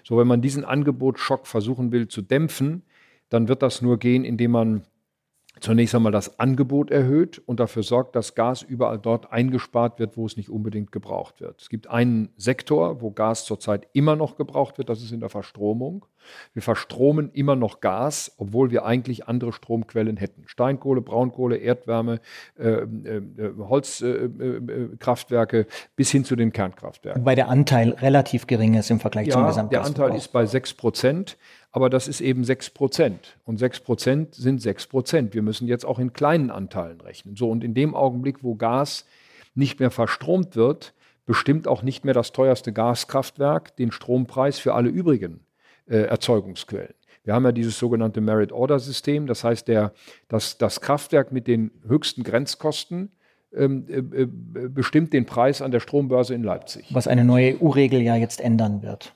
[0.04, 2.84] So, wenn man diesen Angebotsschock versuchen will zu dämpfen,
[3.30, 4.84] dann wird das nur gehen, indem man
[5.60, 10.26] zunächst einmal das Angebot erhöht und dafür sorgt, dass Gas überall dort eingespart wird, wo
[10.26, 11.62] es nicht unbedingt gebraucht wird.
[11.62, 15.30] Es gibt einen Sektor, wo Gas zurzeit immer noch gebraucht wird, das ist in der
[15.30, 16.06] Verstromung.
[16.54, 20.44] Wir verstromen immer noch Gas, obwohl wir eigentlich andere Stromquellen hätten.
[20.46, 22.20] Steinkohle, Braunkohle, Erdwärme,
[22.58, 23.22] äh, äh,
[23.58, 25.66] Holzkraftwerke äh, äh
[25.96, 27.22] bis hin zu den Kernkraftwerken.
[27.22, 29.70] Wobei der Anteil relativ gering ist im Vergleich ja, zum Gesamtgas.
[29.70, 31.38] Der Anteil ist bei 6 Prozent
[31.72, 33.38] aber das ist eben 6 Prozent.
[33.44, 35.34] Und 6 Prozent sind 6 Prozent.
[35.34, 37.36] Wir müssen jetzt auch in kleinen Anteilen rechnen.
[37.36, 39.06] So, und in dem Augenblick, wo Gas
[39.54, 40.94] nicht mehr verstromt wird,
[41.26, 45.42] bestimmt auch nicht mehr das teuerste Gaskraftwerk den Strompreis für alle übrigen
[45.88, 46.94] äh, Erzeugungsquellen.
[47.24, 49.92] Wir haben ja dieses sogenannte Merit-Order-System, das heißt, der,
[50.30, 53.12] das, das Kraftwerk mit den höchsten Grenzkosten
[53.54, 54.28] ähm, äh, äh
[54.70, 56.86] bestimmt den Preis an der Strombörse in Leipzig.
[56.92, 59.14] Was eine neue EU-Regel ja jetzt ändern wird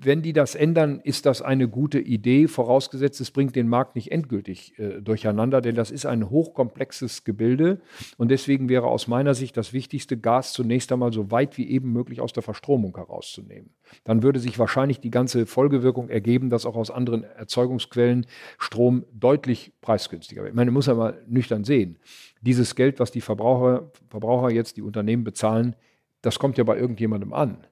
[0.00, 4.12] wenn die das ändern, ist das eine gute Idee, vorausgesetzt, es bringt den Markt nicht
[4.12, 7.80] endgültig äh, durcheinander, denn das ist ein hochkomplexes Gebilde
[8.16, 11.92] und deswegen wäre aus meiner Sicht das Wichtigste, Gas zunächst einmal so weit wie eben
[11.92, 13.70] möglich aus der Verstromung herauszunehmen.
[14.04, 18.26] Dann würde sich wahrscheinlich die ganze Folgewirkung ergeben, dass auch aus anderen Erzeugungsquellen
[18.58, 20.52] Strom deutlich preisgünstiger wird.
[20.52, 21.98] Ich meine, muss ja mal nüchtern sehen.
[22.40, 25.76] Dieses Geld, was die Verbraucher, Verbraucher jetzt, die Unternehmen bezahlen,
[26.22, 27.66] das kommt ja bei irgendjemandem an.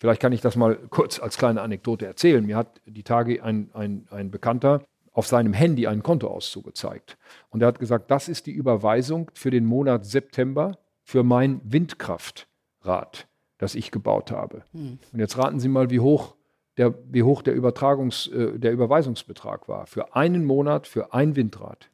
[0.00, 2.44] Vielleicht kann ich das mal kurz als kleine Anekdote erzählen.
[2.44, 4.82] Mir hat die Tage ein, ein, ein Bekannter
[5.12, 7.18] auf seinem Handy einen Kontoauszug gezeigt.
[7.50, 13.28] Und er hat gesagt, das ist die Überweisung für den Monat September für mein Windkraftrad,
[13.58, 14.62] das ich gebaut habe.
[14.72, 14.98] Hm.
[15.12, 16.34] Und jetzt raten Sie mal, wie hoch
[16.78, 19.86] der, wie hoch der, Übertragungs-, äh, der Überweisungsbetrag war.
[19.86, 21.90] Für einen Monat, für ein Windrad.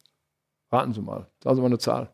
[0.71, 1.27] Raten Sie mal.
[1.43, 2.13] Sagen Sie mal eine Zahl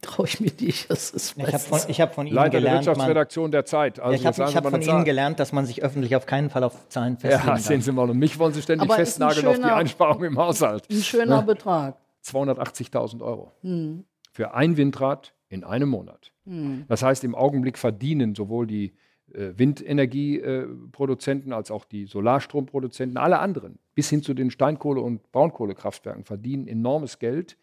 [0.00, 0.90] traue ich mir nicht.
[0.90, 4.00] Das ist ich habe von, hab von Ihnen Leiter gelernt, der Wirtschaftsredaktion der Zeit.
[4.00, 6.88] Also ich habe hab von Ihnen gelernt, dass man sich öffentlich auf keinen Fall auf
[6.88, 8.10] Zahlen festlegen Ja, sehen Sie mal.
[8.10, 10.88] Und mich wollen Sie ständig Aber festnageln schöner, auf die Einsparung im Haushalt.
[10.90, 11.40] Ein schöner ja.
[11.42, 11.96] Betrag.
[12.24, 13.52] 280.000 Euro.
[13.62, 14.04] Hm.
[14.30, 16.32] Für ein Windrad in einem Monat.
[16.44, 16.84] Mhm.
[16.88, 18.94] Das heißt, im Augenblick verdienen sowohl die
[19.32, 26.24] äh, Windenergieproduzenten als auch die Solarstromproduzenten, alle anderen, bis hin zu den Steinkohle- und Braunkohlekraftwerken,
[26.24, 27.56] verdienen enormes Geld,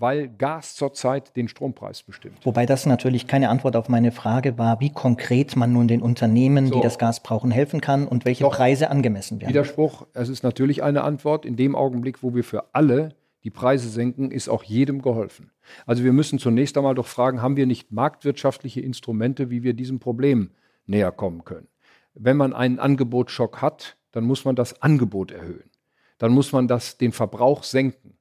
[0.00, 2.38] weil Gas zurzeit den Strompreis bestimmt.
[2.44, 6.68] Wobei das natürlich keine Antwort auf meine Frage war, wie konkret man nun den Unternehmen,
[6.68, 6.76] so.
[6.76, 9.50] die das Gas brauchen, helfen kann und welche Doch, Preise angemessen werden.
[9.50, 11.44] Widerspruch, es ist natürlich eine Antwort.
[11.44, 15.50] In dem Augenblick, wo wir für alle die Preise senken, ist auch jedem geholfen.
[15.86, 20.00] Also wir müssen zunächst einmal doch fragen, haben wir nicht marktwirtschaftliche Instrumente, wie wir diesem
[20.00, 20.50] Problem
[20.86, 21.68] näher kommen können?
[22.14, 25.70] Wenn man einen Angebotsschock hat, dann muss man das Angebot erhöhen.
[26.18, 28.17] Dann muss man das, den Verbrauch senken.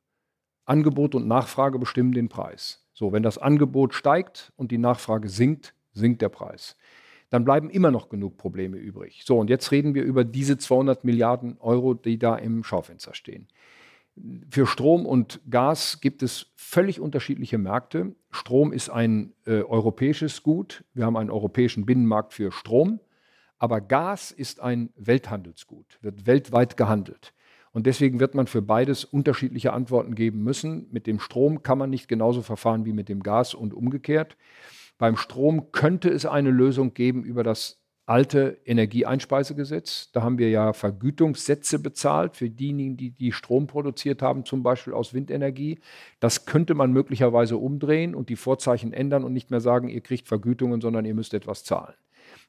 [0.67, 2.85] Angebot und Nachfrage bestimmen den Preis.
[2.93, 6.75] So, wenn das Angebot steigt und die Nachfrage sinkt, sinkt der Preis.
[7.29, 9.23] Dann bleiben immer noch genug Probleme übrig.
[9.25, 13.47] So, und jetzt reden wir über diese 200 Milliarden Euro, die da im Schaufenster stehen.
[14.49, 18.15] Für Strom und Gas gibt es völlig unterschiedliche Märkte.
[18.31, 20.83] Strom ist ein äh, europäisches Gut.
[20.93, 22.99] Wir haben einen europäischen Binnenmarkt für Strom.
[23.59, 27.33] Aber Gas ist ein Welthandelsgut, wird weltweit gehandelt.
[27.77, 30.87] Und deswegen wird man für beides unterschiedliche Antworten geben müssen.
[30.89, 34.35] Mit dem Strom kann man nicht genauso verfahren wie mit dem Gas und umgekehrt.
[34.97, 40.11] Beim Strom könnte es eine Lösung geben über das alte Energieeinspeisegesetz.
[40.11, 44.93] Da haben wir ja Vergütungssätze bezahlt für diejenigen, die, die Strom produziert haben, zum Beispiel
[44.93, 45.77] aus Windenergie.
[46.19, 50.27] Das könnte man möglicherweise umdrehen und die Vorzeichen ändern und nicht mehr sagen, ihr kriegt
[50.27, 51.93] Vergütungen, sondern ihr müsst etwas zahlen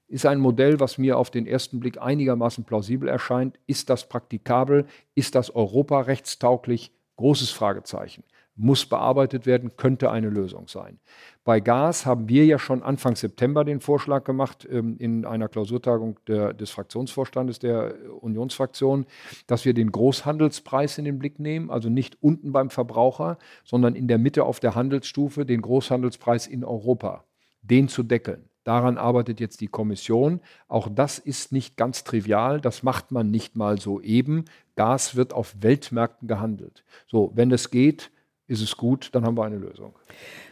[0.09, 3.59] ist ein Modell, was mir auf den ersten Blick einigermaßen plausibel erscheint.
[3.67, 4.87] Ist das praktikabel?
[5.15, 6.93] Ist das europarechtstauglich?
[7.17, 8.25] Großes Fragezeichen.
[8.55, 10.99] Muss bearbeitet werden, könnte eine Lösung sein.
[11.45, 16.19] Bei Gas haben wir ja schon Anfang September den Vorschlag gemacht, ähm, in einer Klausurtagung
[16.27, 19.07] der, des Fraktionsvorstandes der Unionsfraktion,
[19.47, 24.09] dass wir den Großhandelspreis in den Blick nehmen, also nicht unten beim Verbraucher, sondern in
[24.09, 27.25] der Mitte auf der Handelsstufe den Großhandelspreis in Europa,
[27.63, 28.48] den zu deckeln.
[28.69, 30.41] Daran arbeitet jetzt die Kommission.
[30.69, 32.61] Auch das ist nicht ganz trivial.
[32.61, 34.45] Das macht man nicht mal so eben.
[34.77, 36.85] Gas wird auf Weltmärkten gehandelt.
[37.07, 38.11] So, wenn es geht,
[38.47, 39.95] ist es gut, dann haben wir eine Lösung.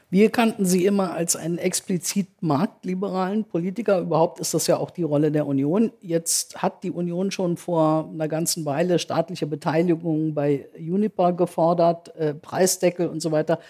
[0.09, 4.01] Wir kannten Sie immer als einen explizit marktliberalen Politiker.
[4.01, 5.93] Überhaupt ist das ja auch die Rolle der Union.
[6.01, 12.33] Jetzt hat die Union schon vor einer ganzen Weile staatliche Beteiligung bei Uniper gefordert, äh,
[12.33, 13.61] Preisdeckel und so weiter.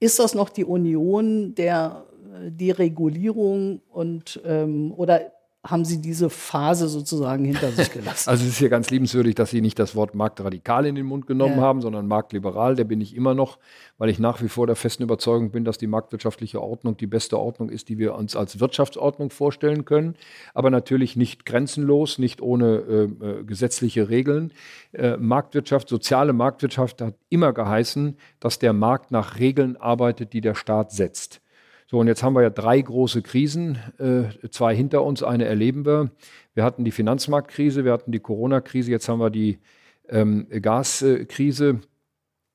[0.00, 2.04] Ist das noch die Union der
[2.50, 5.32] Deregulierung und ähm, oder
[5.70, 8.30] haben Sie diese Phase sozusagen hinter sich gelassen?
[8.36, 11.26] Also es ist ja ganz liebenswürdig, dass Sie nicht das Wort marktradikal in den Mund
[11.26, 11.62] genommen ja.
[11.62, 12.74] haben, sondern marktliberal.
[12.74, 13.58] Der bin ich immer noch,
[13.98, 17.38] weil ich nach wie vor der festen Überzeugung bin, dass die marktwirtschaftliche Ordnung die beste
[17.38, 20.16] Ordnung ist, die wir uns als Wirtschaftsordnung vorstellen können.
[20.54, 24.52] Aber natürlich nicht grenzenlos, nicht ohne äh, äh gesetzliche Regeln.
[24.92, 30.54] Äh, Marktwirtschaft, soziale Marktwirtschaft hat immer geheißen, dass der Markt nach Regeln arbeitet, die der
[30.54, 31.40] Staat setzt.
[31.88, 35.86] So, und jetzt haben wir ja drei große Krisen, äh, zwei hinter uns, eine erleben
[35.86, 36.10] wir.
[36.54, 39.60] Wir hatten die Finanzmarktkrise, wir hatten die Corona-Krise, jetzt haben wir die
[40.08, 41.80] ähm, Gaskrise.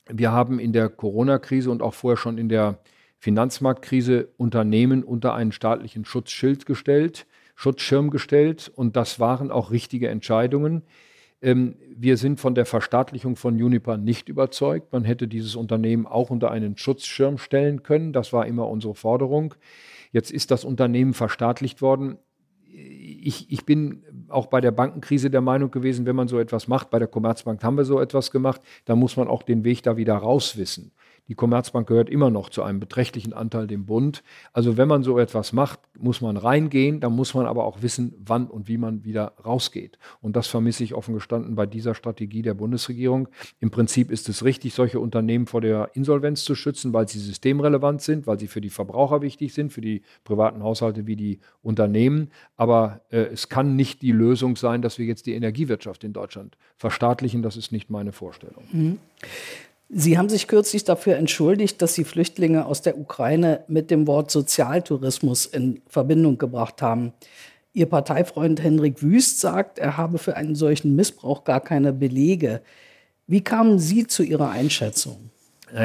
[0.09, 2.79] Wir haben in der Corona-Krise und auch vorher schon in der
[3.19, 10.81] Finanzmarktkrise Unternehmen unter einen staatlichen Schutzschild gestellt, Schutzschirm gestellt und das waren auch richtige Entscheidungen.
[11.41, 14.91] Ähm, wir sind von der Verstaatlichung von Uniper nicht überzeugt.
[14.93, 18.13] Man hätte dieses Unternehmen auch unter einen Schutzschirm stellen können.
[18.13, 19.55] Das war immer unsere Forderung.
[20.11, 22.17] Jetzt ist das Unternehmen verstaatlicht worden.
[22.73, 26.89] Ich, ich, bin auch bei der Bankenkrise der Meinung gewesen, wenn man so etwas macht,
[26.89, 29.97] bei der Commerzbank haben wir so etwas gemacht, dann muss man auch den Weg da
[29.97, 30.91] wieder rauswissen.
[31.31, 34.21] Die Commerzbank gehört immer noch zu einem beträchtlichen Anteil dem Bund.
[34.51, 38.13] Also wenn man so etwas macht, muss man reingehen, dann muss man aber auch wissen,
[38.19, 39.97] wann und wie man wieder rausgeht.
[40.19, 43.29] Und das vermisse ich offen gestanden bei dieser Strategie der Bundesregierung.
[43.61, 48.01] Im Prinzip ist es richtig, solche Unternehmen vor der Insolvenz zu schützen, weil sie systemrelevant
[48.01, 52.31] sind, weil sie für die Verbraucher wichtig sind, für die privaten Haushalte wie die Unternehmen.
[52.57, 56.57] Aber äh, es kann nicht die Lösung sein, dass wir jetzt die Energiewirtschaft in Deutschland
[56.75, 57.41] verstaatlichen.
[57.41, 58.65] Das ist nicht meine Vorstellung.
[58.73, 58.97] Mhm.
[59.93, 64.31] Sie haben sich kürzlich dafür entschuldigt, dass Sie Flüchtlinge aus der Ukraine mit dem Wort
[64.31, 67.11] Sozialtourismus in Verbindung gebracht haben.
[67.73, 72.61] Ihr Parteifreund Henrik Wüst sagt, er habe für einen solchen Missbrauch gar keine Belege.
[73.27, 75.29] Wie kamen Sie zu Ihrer Einschätzung?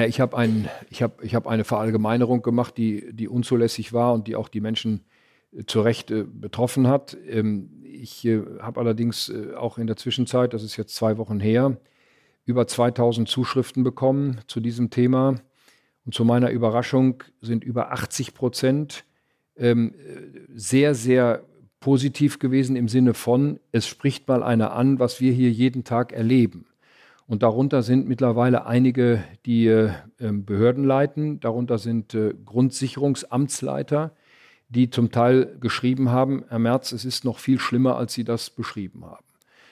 [0.07, 4.49] Ich habe ein, hab, hab eine Verallgemeinerung gemacht, die, die unzulässig war und die auch
[4.49, 5.05] die Menschen
[5.53, 7.17] äh, zu Recht äh, betroffen hat.
[7.29, 11.77] Ähm, ich äh, habe allerdings auch in der Zwischenzeit, das ist jetzt zwei Wochen her,
[12.47, 15.35] über 2000 Zuschriften bekommen zu diesem Thema.
[16.07, 19.05] Und zu meiner Überraschung sind über 80 Prozent
[19.57, 19.95] ähm,
[20.55, 21.45] sehr, sehr
[21.81, 26.13] positiv gewesen im Sinne von, es spricht mal einer an, was wir hier jeden Tag
[26.13, 26.67] erleben.
[27.27, 31.41] Und darunter sind mittlerweile einige, die äh, Behörden leiten.
[31.41, 34.15] Darunter sind äh, Grundsicherungsamtsleiter,
[34.69, 38.51] die zum Teil geschrieben haben, Herr Merz, es ist noch viel schlimmer, als Sie das
[38.51, 39.26] beschrieben haben.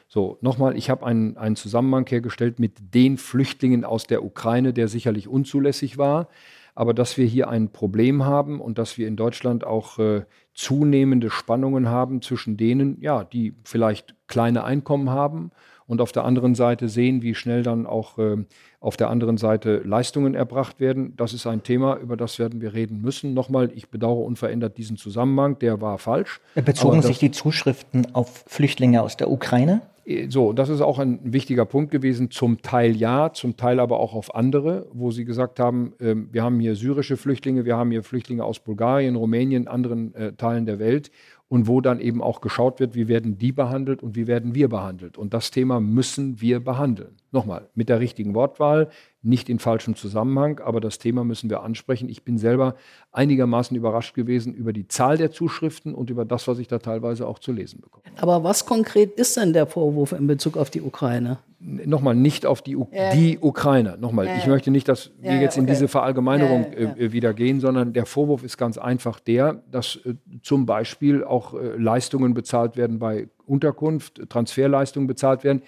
[0.08, 4.88] So, nochmal, ich habe einen, einen Zusammenhang hergestellt mit den Flüchtlingen aus der Ukraine, der
[4.88, 6.28] sicherlich unzulässig war.
[6.76, 10.24] Aber dass wir hier ein Problem haben und dass wir in Deutschland auch äh,
[10.54, 15.52] zunehmende Spannungen haben zwischen denen, ja, die vielleicht kleine Einkommen haben
[15.86, 18.36] und auf der anderen Seite sehen, wie schnell dann auch äh,
[18.80, 21.14] auf der anderen Seite Leistungen erbracht werden.
[21.16, 23.34] Das ist ein Thema, über das werden wir reden müssen.
[23.34, 26.40] Nochmal, ich bedauere unverändert diesen Zusammenhang, der war falsch.
[26.54, 29.82] Bezogen sich die Zuschriften auf Flüchtlinge aus der Ukraine?
[30.04, 32.30] Äh, so, das ist auch ein wichtiger Punkt gewesen.
[32.30, 36.42] Zum Teil ja, zum Teil aber auch auf andere, wo sie gesagt haben, äh, wir
[36.42, 40.78] haben hier syrische Flüchtlinge, wir haben hier Flüchtlinge aus Bulgarien, Rumänien, anderen äh, Teilen der
[40.78, 41.10] Welt
[41.54, 44.68] und wo dann eben auch geschaut wird, wie werden die behandelt und wie werden wir
[44.68, 45.16] behandelt.
[45.16, 47.14] Und das Thema müssen wir behandeln.
[47.34, 52.08] Nochmal, mit der richtigen Wortwahl, nicht in falschem Zusammenhang, aber das Thema müssen wir ansprechen.
[52.08, 52.76] Ich bin selber
[53.10, 57.26] einigermaßen überrascht gewesen über die Zahl der Zuschriften und über das, was ich da teilweise
[57.26, 58.04] auch zu lesen bekomme.
[58.18, 61.38] Aber was konkret ist denn der Vorwurf in Bezug auf die Ukraine?
[61.58, 63.16] Nochmal nicht auf die, U äh.
[63.16, 63.96] die Ukraine.
[63.98, 64.38] Nochmal, äh.
[64.38, 65.72] ich möchte nicht, dass wir äh, jetzt in okay.
[65.72, 70.66] diese Verallgemeinerung äh, wieder gehen, sondern der Vorwurf ist ganz einfach der, dass äh, zum
[70.66, 75.62] Beispiel auch äh, Leistungen bezahlt werden bei Unterkunft, Transferleistungen bezahlt werden.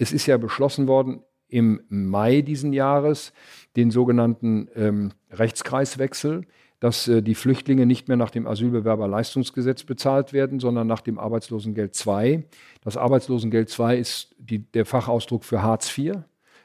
[0.00, 3.32] Es ist ja beschlossen worden, im Mai diesen Jahres
[3.76, 6.46] den sogenannten ähm, Rechtskreiswechsel,
[6.78, 11.94] dass äh, die Flüchtlinge nicht mehr nach dem Asylbewerberleistungsgesetz bezahlt werden, sondern nach dem Arbeitslosengeld
[12.06, 12.44] II.
[12.80, 16.14] Das Arbeitslosengeld II ist die, der Fachausdruck für Hartz IV.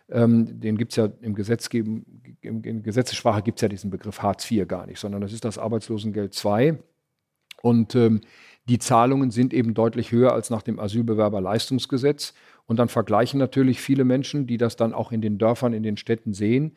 [0.07, 4.49] Ähm, den gibt es ja im Gesetzgeben, in Gesetzessprache gibt es ja diesen Begriff Hartz
[4.49, 6.77] IV gar nicht, sondern das ist das Arbeitslosengeld II.
[7.61, 8.21] Und ähm,
[8.68, 12.34] die Zahlungen sind eben deutlich höher als nach dem Asylbewerberleistungsgesetz.
[12.66, 15.97] Und dann vergleichen natürlich viele Menschen, die das dann auch in den Dörfern, in den
[15.97, 16.72] Städten sehen.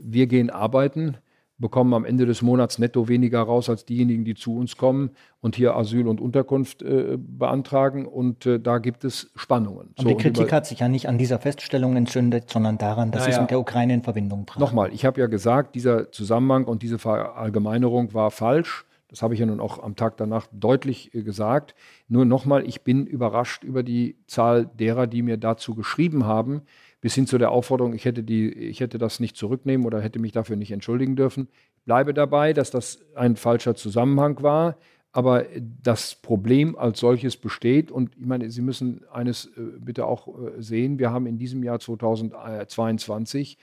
[0.00, 1.16] Wir gehen arbeiten,
[1.58, 5.10] bekommen am Ende des Monats netto weniger raus als diejenigen, die zu uns kommen
[5.40, 8.06] und hier Asyl und Unterkunft äh, beantragen.
[8.06, 9.88] Und äh, da gibt es Spannungen.
[9.96, 13.22] Und so, die Kritik hat sich ja nicht an dieser Feststellung entzündet, sondern daran, dass
[13.22, 14.60] naja, es mit der Ukraine in Verbindung brachte.
[14.60, 18.84] Nochmal, ich habe ja gesagt, dieser Zusammenhang und diese Verallgemeinerung war falsch.
[19.08, 21.74] Das habe ich ja nun auch am Tag danach deutlich äh, gesagt.
[22.08, 26.62] Nur nochmal, ich bin überrascht über die Zahl derer, die mir dazu geschrieben haben,
[27.00, 30.18] bis hin zu der Aufforderung, ich hätte, die, ich hätte das nicht zurücknehmen oder hätte
[30.18, 31.48] mich dafür nicht entschuldigen dürfen.
[31.76, 34.76] Ich bleibe dabei, dass das ein falscher Zusammenhang war.
[35.12, 35.46] Aber
[35.82, 37.90] das Problem als solches besteht.
[37.90, 40.98] Und ich meine, Sie müssen eines äh, bitte auch äh, sehen.
[40.98, 43.56] Wir haben in diesem Jahr 2022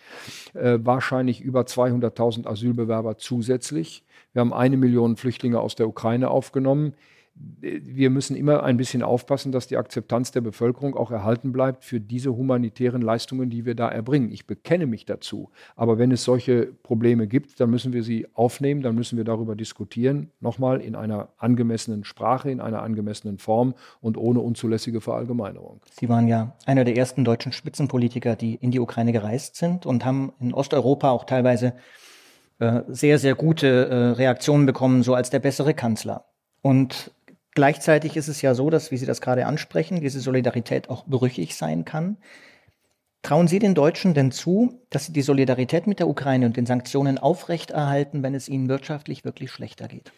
[0.53, 4.03] wahrscheinlich über 200.000 Asylbewerber zusätzlich.
[4.34, 6.93] Wir haben eine Million Flüchtlinge aus der Ukraine aufgenommen.
[7.36, 11.99] Wir müssen immer ein bisschen aufpassen, dass die Akzeptanz der Bevölkerung auch erhalten bleibt für
[11.99, 14.31] diese humanitären Leistungen, die wir da erbringen.
[14.31, 15.49] Ich bekenne mich dazu.
[15.75, 19.55] Aber wenn es solche Probleme gibt, dann müssen wir sie aufnehmen, dann müssen wir darüber
[19.55, 20.29] diskutieren.
[20.41, 25.81] Nochmal in einer angemessenen Sprache, in einer angemessenen Form und ohne unzulässige Verallgemeinerung.
[25.89, 30.05] Sie waren ja einer der ersten deutschen Spitzenpolitiker, die in die Ukraine gereist sind und
[30.05, 31.73] haben in Osteuropa auch teilweise
[32.88, 36.26] sehr, sehr gute äh, Reaktionen bekommen, so als der bessere Kanzler.
[36.62, 37.12] Und
[37.56, 41.56] gleichzeitig ist es ja so, dass, wie Sie das gerade ansprechen, diese Solidarität auch brüchig
[41.56, 42.18] sein kann.
[43.22, 46.66] Trauen Sie den Deutschen denn zu, dass sie die Solidarität mit der Ukraine und den
[46.66, 50.12] Sanktionen aufrechterhalten, wenn es ihnen wirtschaftlich wirklich schlechter geht?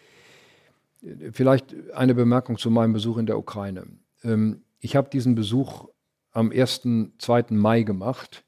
[1.31, 3.85] Vielleicht eine Bemerkung zu meinem Besuch in der Ukraine.
[4.23, 5.87] Ähm, ich habe diesen Besuch
[6.31, 6.81] am 1.,
[7.19, 7.45] 2.
[7.49, 8.44] Mai gemacht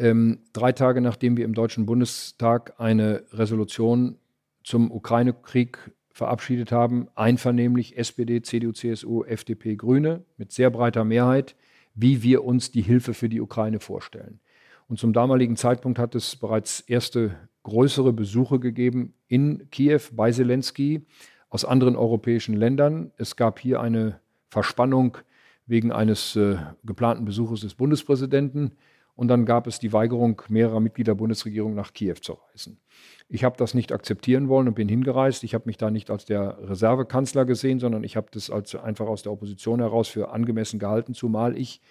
[0.00, 4.16] ähm, drei Tage nachdem wir im Deutschen Bundestag eine Resolution
[4.64, 5.78] zum Ukraine-Krieg
[6.12, 11.54] verabschiedet haben, einvernehmlich SPD, CDU, CSU, FDP, Grüne mit sehr breiter Mehrheit,
[11.94, 14.40] wie wir uns die Hilfe für die Ukraine vorstellen.
[14.88, 21.06] Und zum damaligen Zeitpunkt hat es bereits erste größere Besuche gegeben in Kiew bei Zelensky
[21.48, 23.12] aus anderen europäischen Ländern.
[23.16, 25.18] Es gab hier eine Verspannung
[25.66, 28.72] wegen eines äh, geplanten Besuches des Bundespräsidenten.
[29.20, 32.80] Und dann gab es die Weigerung mehrerer Mitglieder der Bundesregierung nach Kiew zu reisen.
[33.28, 35.44] Ich habe das nicht akzeptieren wollen und bin hingereist.
[35.44, 39.06] Ich habe mich da nicht als der Reservekanzler gesehen, sondern ich habe das als einfach
[39.06, 41.82] aus der Opposition heraus für angemessen gehalten, zumal ich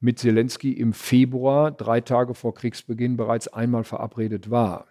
[0.00, 4.86] mit Zelensky im Februar, drei Tage vor Kriegsbeginn, bereits einmal verabredet war.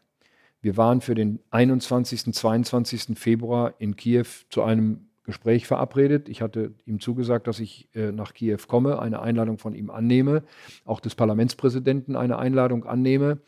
[0.61, 2.36] Wir waren für den 21.
[2.36, 3.17] 22.
[3.17, 6.28] Februar in Kiew zu einem Gespräch verabredet.
[6.30, 10.43] Ich hatte ihm zugesagt, dass ich äh, nach Kiew komme, eine Einladung von ihm annehme,
[10.86, 13.39] auch des Parlamentspräsidenten eine Einladung annehme.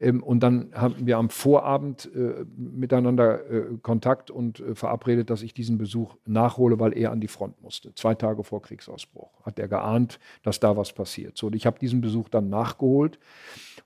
[0.00, 5.42] Ähm, und dann haben wir am Vorabend äh, miteinander äh, Kontakt und äh, verabredet, dass
[5.42, 7.94] ich diesen Besuch nachhole, weil er an die Front musste.
[7.94, 11.36] Zwei Tage vor Kriegsausbruch hat er geahnt, dass da was passiert.
[11.36, 13.18] So, und ich habe diesen Besuch dann nachgeholt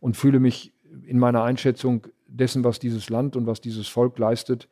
[0.01, 0.72] und fühle mich
[1.07, 4.68] in meiner Einschätzung dessen, was dieses Land und was dieses Volk leistet,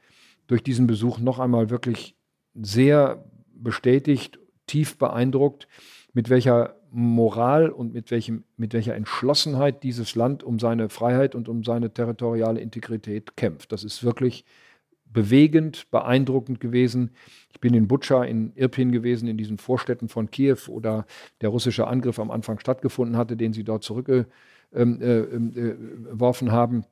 [0.47, 2.17] durch diesen Besuch noch einmal wirklich
[2.55, 3.25] sehr
[3.55, 5.69] bestätigt, tief beeindruckt,
[6.13, 11.49] mit welcher Moral und mit, welchem, mit welcher Entschlossenheit dieses Land um seine Freiheit und
[11.49, 13.71] um seine territoriale Integrität kämpft.
[13.71, 14.45] Das ist wirklich
[15.13, 17.11] bewegend, beeindruckend gewesen.
[17.53, 21.05] Ich bin in Butscha, in Irpin gewesen, in diesen Vorstädten von Kiew, wo da
[21.41, 24.29] der russische Angriff am Anfang stattgefunden hatte, den sie dort zurückgeworfen
[24.75, 26.85] ähm, äh, äh, haben.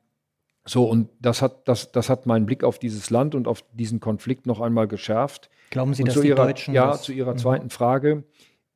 [0.68, 4.00] So, und das hat, das, das hat meinen Blick auf dieses Land und auf diesen
[4.00, 5.48] Konflikt noch einmal geschärft.
[5.70, 6.74] Glauben Sie, und dass zu die ihrer, Deutschen.
[6.74, 7.70] Ja, das, zu Ihrer zweiten mhm.
[7.70, 8.24] Frage.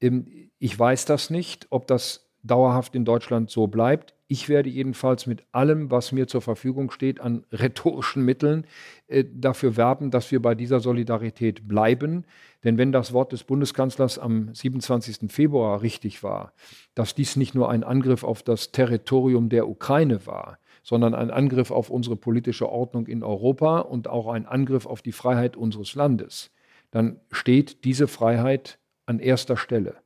[0.01, 0.26] Ähm,
[0.59, 4.14] ich weiß das nicht, ob das dauerhaft in Deutschland so bleibt.
[4.26, 8.66] Ich werde jedenfalls mit allem, was mir zur Verfügung steht, an rhetorischen Mitteln
[9.07, 12.24] äh, dafür werben, dass wir bei dieser Solidarität bleiben.
[12.64, 15.30] Denn wenn das Wort des Bundeskanzlers am 27.
[15.30, 16.55] Februar richtig war,
[16.95, 21.70] dass dies nicht nur ein Angriff auf das Territorium der Ukraine war, sondern ein Angriff
[21.70, 26.51] auf unsere politische Ordnung in Europa und auch ein Angriff auf die Freiheit unseres Landes,
[26.91, 29.97] dann steht diese Freiheit an erster Stelle.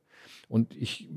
[0.47, 1.09] Und ich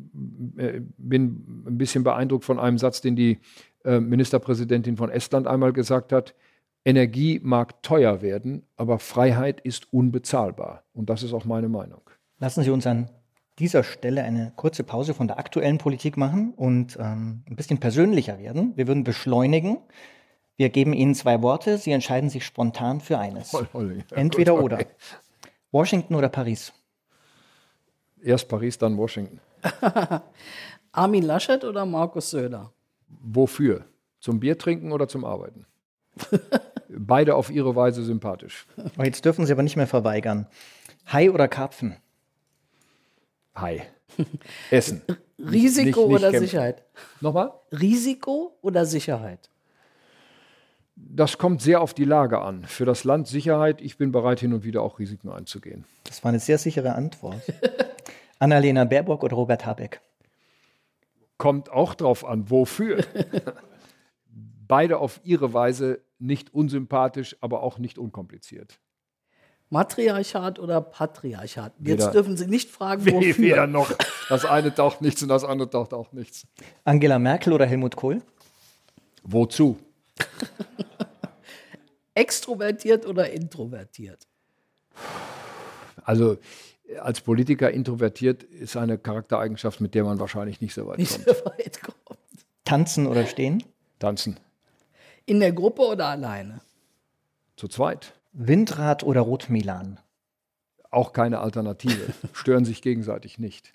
[0.57, 3.39] äh, bin ein bisschen beeindruckt von einem Satz, den die
[3.85, 6.35] äh, Ministerpräsidentin von Estland einmal gesagt hat.
[6.85, 10.83] Energie mag teuer werden, aber Freiheit ist unbezahlbar.
[10.93, 12.01] Und das ist auch meine Meinung.
[12.39, 13.09] Lassen Sie uns an
[13.61, 18.39] dieser Stelle eine kurze Pause von der aktuellen Politik machen und ähm, ein bisschen persönlicher
[18.39, 18.73] werden.
[18.77, 19.79] Wir würden beschleunigen.
[20.57, 21.79] Wir geben Ihnen zwei Worte.
[21.79, 23.53] Sie entscheiden sich spontan für eines.
[23.53, 24.75] Hol, hol, ja, Entweder gut, okay.
[24.75, 24.87] oder.
[25.73, 26.73] Washington oder Paris?
[28.23, 29.41] Erst Paris, dann Washington.
[30.93, 32.73] Armin Laschet oder Markus Söder?
[33.09, 33.85] Wofür?
[34.21, 35.67] Zum Bier trinken oder zum Arbeiten?
[36.89, 38.67] Beide auf ihre Weise sympathisch.
[38.99, 40.47] Oh, jetzt dürfen Sie aber nicht mehr verweigern.
[41.07, 41.97] Hai oder Karpfen?
[43.55, 43.87] Hai.
[44.71, 45.03] Essen.
[45.39, 46.41] Risiko nicht, nicht oder kämpfen.
[46.41, 46.85] Sicherheit?
[47.21, 47.53] Nochmal?
[47.73, 49.51] Risiko oder Sicherheit?
[50.97, 52.65] Das kommt sehr auf die Lage an.
[52.65, 55.85] Für das Land Sicherheit, ich bin bereit, hin und wieder auch Risiken einzugehen.
[56.05, 57.41] Das war eine sehr sichere Antwort.
[58.39, 60.01] Annalena Baerbock oder Robert Habeck?
[61.39, 63.03] Kommt auch drauf an, wofür.
[64.69, 68.79] Beide auf ihre Weise nicht unsympathisch, aber auch nicht unkompliziert.
[69.71, 71.73] Matriarchat oder Patriarchat?
[71.79, 73.39] Jetzt weder, dürfen Sie nicht fragen, wofür.
[73.39, 73.91] Weder noch.
[74.29, 76.47] Das eine taucht nichts und das andere taucht auch nichts.
[76.85, 78.21] Angela Merkel oder Helmut Kohl?
[79.23, 79.79] Wozu?
[82.15, 84.27] Extrovertiert oder introvertiert?
[86.03, 86.39] Also
[87.01, 91.37] als Politiker introvertiert ist eine Charaktereigenschaft, mit der man wahrscheinlich nicht so weit, nicht kommt.
[91.37, 92.19] So weit kommt.
[92.65, 93.63] Tanzen oder stehen?
[94.01, 94.41] Tanzen.
[95.27, 96.61] In der Gruppe oder alleine?
[97.57, 98.15] Zu zweit.
[98.33, 99.99] Windrad oder Rotmilan?
[100.91, 102.13] Auch keine Alternative.
[102.33, 103.73] Stören sich gegenseitig nicht.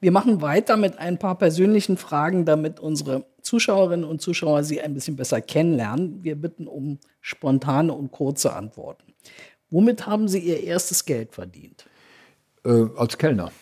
[0.00, 4.94] Wir machen weiter mit ein paar persönlichen Fragen, damit unsere Zuschauerinnen und Zuschauer Sie ein
[4.94, 6.24] bisschen besser kennenlernen.
[6.24, 9.14] Wir bitten um spontane und kurze Antworten.
[9.70, 11.86] Womit haben Sie Ihr erstes Geld verdient?
[12.64, 13.52] Äh, als Kellner.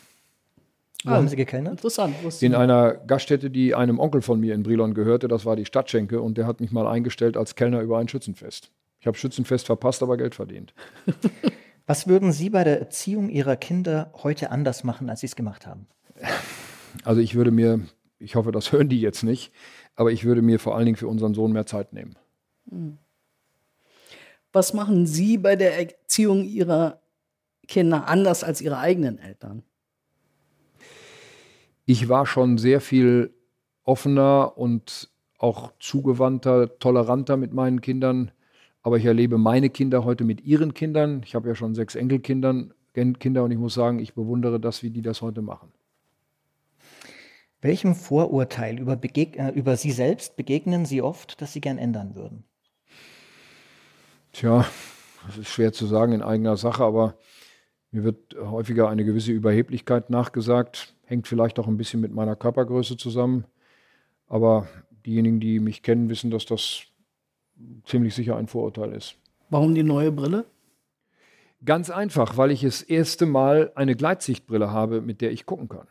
[1.04, 1.72] Wo ah, haben Sie gekellnert?
[1.72, 2.14] Interessant.
[2.40, 6.20] In einer Gaststätte, die einem Onkel von mir in Brilon gehörte, das war die Stadtschenke,
[6.20, 8.70] und der hat mich mal eingestellt als Kellner über ein Schützenfest.
[9.00, 10.74] Ich habe Schützenfest verpasst, aber Geld verdient.
[11.86, 15.66] Was würden Sie bei der Erziehung Ihrer Kinder heute anders machen, als Sie es gemacht
[15.66, 15.86] haben?
[17.04, 17.80] Also ich würde mir,
[18.18, 19.52] ich hoffe, das hören die jetzt nicht,
[19.96, 22.16] aber ich würde mir vor allen Dingen für unseren Sohn mehr Zeit nehmen.
[22.68, 22.98] Hm.
[24.52, 27.00] Was machen Sie bei der Erziehung Ihrer
[27.66, 29.62] Kinder anders als Ihre eigenen Eltern?
[31.86, 33.34] Ich war schon sehr viel
[33.84, 38.30] offener und auch zugewandter, toleranter mit meinen Kindern
[38.82, 41.22] aber ich erlebe meine Kinder heute mit ihren Kindern.
[41.24, 44.90] Ich habe ja schon sechs Enkelkinder Kinder und ich muss sagen, ich bewundere das, wie
[44.90, 45.72] die das heute machen.
[47.62, 52.44] Welchem Vorurteil über, äh, über Sie selbst begegnen Sie oft, das Sie gern ändern würden?
[54.32, 54.64] Tja,
[55.26, 57.14] das ist schwer zu sagen in eigener Sache, aber
[57.90, 60.94] mir wird häufiger eine gewisse Überheblichkeit nachgesagt.
[61.04, 63.44] Hängt vielleicht auch ein bisschen mit meiner Körpergröße zusammen.
[64.26, 64.68] Aber
[65.04, 66.84] diejenigen, die mich kennen, wissen, dass das
[67.84, 69.16] ziemlich sicher ein Vorurteil ist.
[69.48, 70.44] Warum die neue Brille?
[71.64, 75.86] Ganz einfach, weil ich das erste Mal eine Gleitsichtbrille habe, mit der ich gucken kann.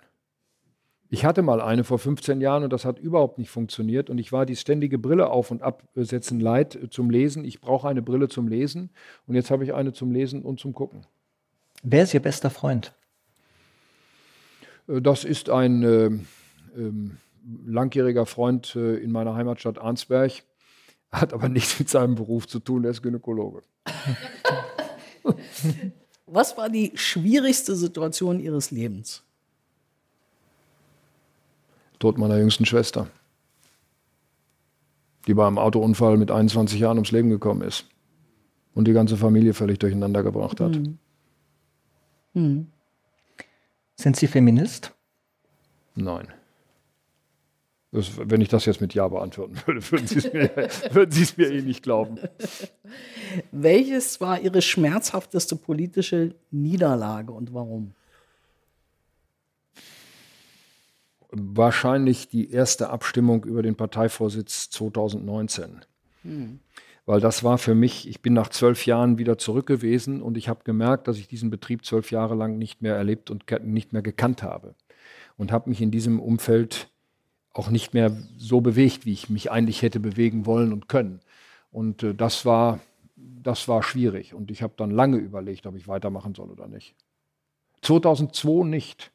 [1.12, 4.10] Ich hatte mal eine vor 15 Jahren und das hat überhaupt nicht funktioniert.
[4.10, 7.46] Und ich war die ständige Brille auf und absetzen leid zum Lesen.
[7.46, 8.92] Ich brauche eine Brille zum Lesen
[9.26, 11.06] und jetzt habe ich eine zum Lesen und zum Gucken.
[11.82, 12.94] Wer ist Ihr bester Freund?
[14.88, 16.22] Äh, das ist ein äh, äh,
[17.66, 20.44] langjähriger Freund äh, in meiner Heimatstadt Arnsberg
[21.12, 23.64] hat aber nichts mit seinem Beruf zu tun, er ist Gynäkologe.
[26.28, 29.24] Was war die schwierigste Situation Ihres Lebens?
[31.98, 33.08] Tod meiner jüngsten Schwester,
[35.28, 37.86] die bei einem Autounfall mit 21 Jahren ums Leben gekommen ist
[38.74, 40.76] und die ganze Familie völlig durcheinander gebracht hat.
[40.76, 40.98] Mhm.
[42.34, 42.68] Mhm.
[43.96, 44.94] Sind Sie Feminist?
[45.96, 46.28] Nein.
[47.92, 50.52] Das, wenn ich das jetzt mit Ja beantworten würde, würden Sie es mir,
[50.92, 52.20] würden Sie es mir eh nicht glauben.
[53.52, 57.96] Welches war Ihre schmerzhafteste politische Niederlage und warum?
[61.32, 65.82] Wahrscheinlich die erste Abstimmung über den Parteivorsitz 2019.
[66.24, 66.60] Hm.
[67.08, 70.48] Weil das war für mich, ich bin nach zwölf Jahren wieder zurück gewesen und ich
[70.48, 74.04] habe gemerkt, dass ich diesen Betrieb zwölf Jahre lang nicht mehr erlebt und nicht mehr
[74.04, 74.76] gekannt habe.
[75.36, 76.92] Und habe mich in diesem Umfeld
[77.54, 81.20] auch nicht mehr so bewegt, wie ich mich eigentlich hätte bewegen wollen und können.
[81.72, 82.80] Und äh, das, war,
[83.16, 84.34] das war schwierig.
[84.34, 86.96] Und ich habe dann lange überlegt, ob ich weitermachen soll oder nicht.
[87.82, 89.12] 2002 nicht.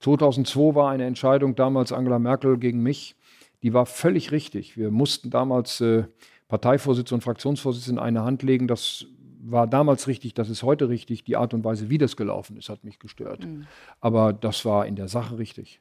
[0.00, 3.14] 2002 war eine Entscheidung damals Angela Merkel gegen mich,
[3.62, 4.76] die war völlig richtig.
[4.76, 6.04] Wir mussten damals äh,
[6.48, 8.66] Parteivorsitz und Fraktionsvorsitz in eine Hand legen.
[8.66, 9.06] Das
[9.40, 11.24] war damals richtig, das ist heute richtig.
[11.24, 13.46] Die Art und Weise, wie das gelaufen ist, hat mich gestört.
[13.46, 13.66] Mhm.
[14.00, 15.80] Aber das war in der Sache richtig.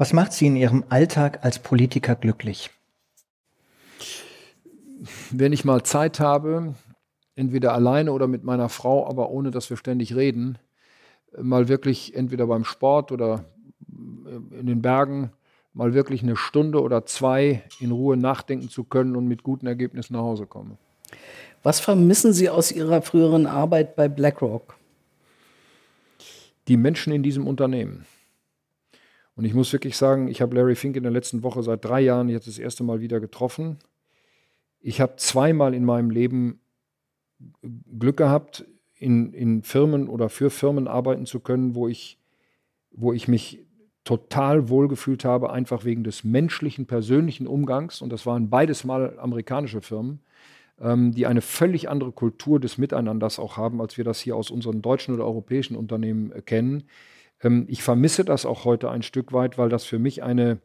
[0.00, 2.70] Was macht Sie in Ihrem Alltag als Politiker glücklich?
[5.30, 6.74] Wenn ich mal Zeit habe,
[7.34, 10.56] entweder alleine oder mit meiner Frau, aber ohne dass wir ständig reden,
[11.38, 13.44] mal wirklich entweder beim Sport oder
[13.92, 15.32] in den Bergen
[15.74, 20.14] mal wirklich eine Stunde oder zwei in Ruhe nachdenken zu können und mit guten Ergebnissen
[20.14, 20.78] nach Hause komme.
[21.62, 24.76] Was vermissen Sie aus Ihrer früheren Arbeit bei BlackRock?
[26.68, 28.06] Die Menschen in diesem Unternehmen.
[29.34, 32.00] Und ich muss wirklich sagen, ich habe Larry Fink in der letzten Woche seit drei
[32.00, 33.78] Jahren jetzt das erste Mal wieder getroffen.
[34.80, 36.60] Ich habe zweimal in meinem Leben
[37.98, 38.64] Glück gehabt,
[38.94, 42.18] in, in Firmen oder für Firmen arbeiten zu können, wo ich,
[42.90, 43.64] wo ich mich
[44.04, 48.02] total wohlgefühlt habe, einfach wegen des menschlichen, persönlichen Umgangs.
[48.02, 50.20] Und das waren beides mal amerikanische Firmen,
[50.80, 54.50] ähm, die eine völlig andere Kultur des Miteinanders auch haben, als wir das hier aus
[54.50, 56.84] unseren deutschen oder europäischen Unternehmen äh, kennen.
[57.42, 60.58] Ähm, ich vermisse das auch heute ein Stück weit, weil das für mich eine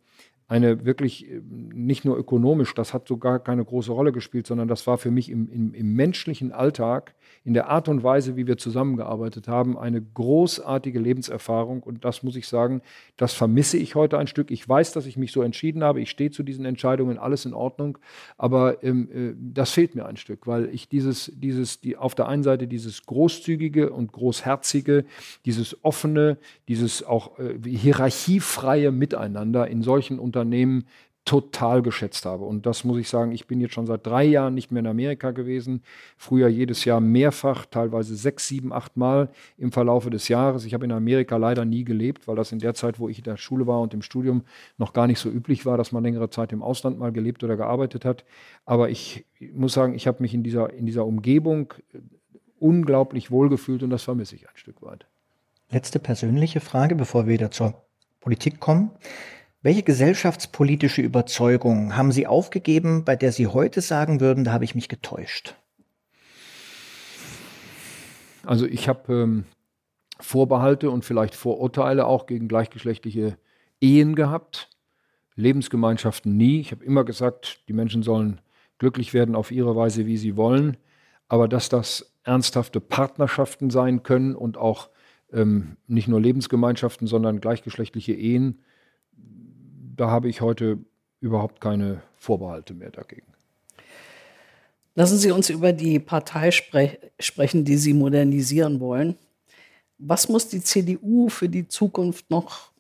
[0.48, 4.86] eine wirklich äh, nicht nur ökonomisch, das hat sogar keine große Rolle gespielt, sondern das
[4.86, 8.58] war für mich im, im, im, menschlichen Alltag, in der Art und Weise, wie wir
[8.58, 11.82] zusammengearbeitet haben, eine großartige Lebenserfahrung.
[11.82, 12.82] Und das muss ich sagen,
[13.18, 14.52] das vermisse ich heute ein Stück.
[14.52, 16.00] Ich weiß, dass ich mich so entschieden habe.
[16.02, 17.98] Ich stehe zu diesen Entscheidungen, alles in Ordnung.
[18.38, 22.28] Aber ähm, äh, das fehlt mir ein Stück, weil ich dieses, dieses, die, auf der
[22.28, 25.06] einen Seite dieses großzügige und großherzige,
[25.46, 26.38] dieses offene,
[26.68, 30.86] dieses auch äh, hierarchiefreie Miteinander in solchen Unternehmen Unternehmen
[31.26, 32.46] total geschätzt habe.
[32.46, 34.88] Und das muss ich sagen, ich bin jetzt schon seit drei Jahren nicht mehr in
[34.88, 35.82] Amerika gewesen.
[36.18, 40.66] Früher jedes Jahr mehrfach, teilweise sechs, sieben, acht Mal im Verlaufe des Jahres.
[40.66, 43.24] Ich habe in Amerika leider nie gelebt, weil das in der Zeit, wo ich in
[43.24, 44.44] der Schule war und im Studium
[44.78, 47.58] noch gar nicht so üblich war, dass man längere Zeit im Ausland mal gelebt oder
[47.58, 48.24] gearbeitet hat.
[48.66, 51.74] Aber ich muss sagen, ich habe mich in dieser, in dieser Umgebung
[52.60, 55.08] unglaublich wohlgefühlt und das vermisse ich ein Stück weit.
[55.72, 57.74] Letzte persönliche Frage, bevor wir wieder zur
[58.20, 58.92] Politik kommen.
[59.66, 64.76] Welche gesellschaftspolitische Überzeugung haben Sie aufgegeben, bei der Sie heute sagen würden, da habe ich
[64.76, 65.56] mich getäuscht?
[68.44, 69.46] Also ich habe ähm,
[70.20, 73.40] Vorbehalte und vielleicht Vorurteile auch gegen gleichgeschlechtliche
[73.82, 74.70] Ehen gehabt,
[75.34, 76.60] Lebensgemeinschaften nie.
[76.60, 78.42] Ich habe immer gesagt, die Menschen sollen
[78.78, 80.78] glücklich werden auf ihre Weise, wie sie wollen,
[81.28, 84.92] aber dass das ernsthafte Partnerschaften sein können und auch
[85.34, 88.60] ähm, nicht nur Lebensgemeinschaften, sondern gleichgeschlechtliche Ehen,
[89.96, 90.80] da habe ich heute
[91.20, 93.28] überhaupt keine Vorbehalte mehr dagegen.
[94.96, 99.18] Lassen Sie uns über die Partei spre sprechen, die Sie modernisieren wollen.
[99.98, 102.72] Was muss die CDU für die Zukunft noch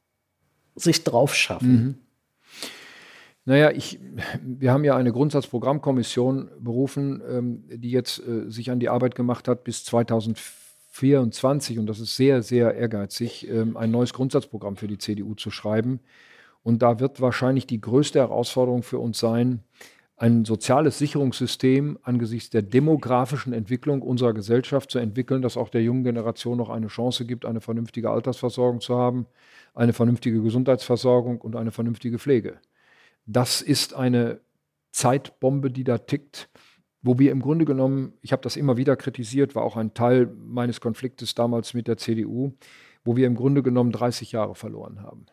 [0.76, 1.74] sich drauf schaffen?
[1.74, 1.96] Mhm.
[3.48, 4.00] Naja, ich,
[4.42, 9.48] wir haben ja eine Grundsatzprogrammkommission berufen, ähm, die jetzt äh, sich an die Arbeit gemacht
[9.48, 14.98] hat bis 2024, und das ist sehr, sehr ehrgeizig, ähm, ein neues Grundsatzprogramm für die
[14.98, 16.00] CDU zu schreiben.
[16.66, 19.60] Und da wird wahrscheinlich die größte Herausforderung für uns sein,
[20.18, 26.04] ein soziales Sicherungssystem angesichts der demografischen Entwicklung unserer Gesellschaft zu entwickeln, das auch der jungen
[26.04, 29.28] Generation noch eine Chance gibt, eine vernünftige Altersversorgung zu haben,
[29.76, 32.58] eine vernünftige Gesundheitsversorgung und eine vernünftige Pflege.
[33.28, 34.40] Das ist eine
[34.90, 36.50] Zeitbombe, die da tickt,
[37.04, 40.34] wo wir im Grunde genommen, ich habe das immer wieder kritisiert, war auch ein Teil
[40.36, 42.54] meines Konfliktes damals mit der CDU,
[43.04, 45.28] wo wir im Grunde genommen 30 Jahre verloren haben.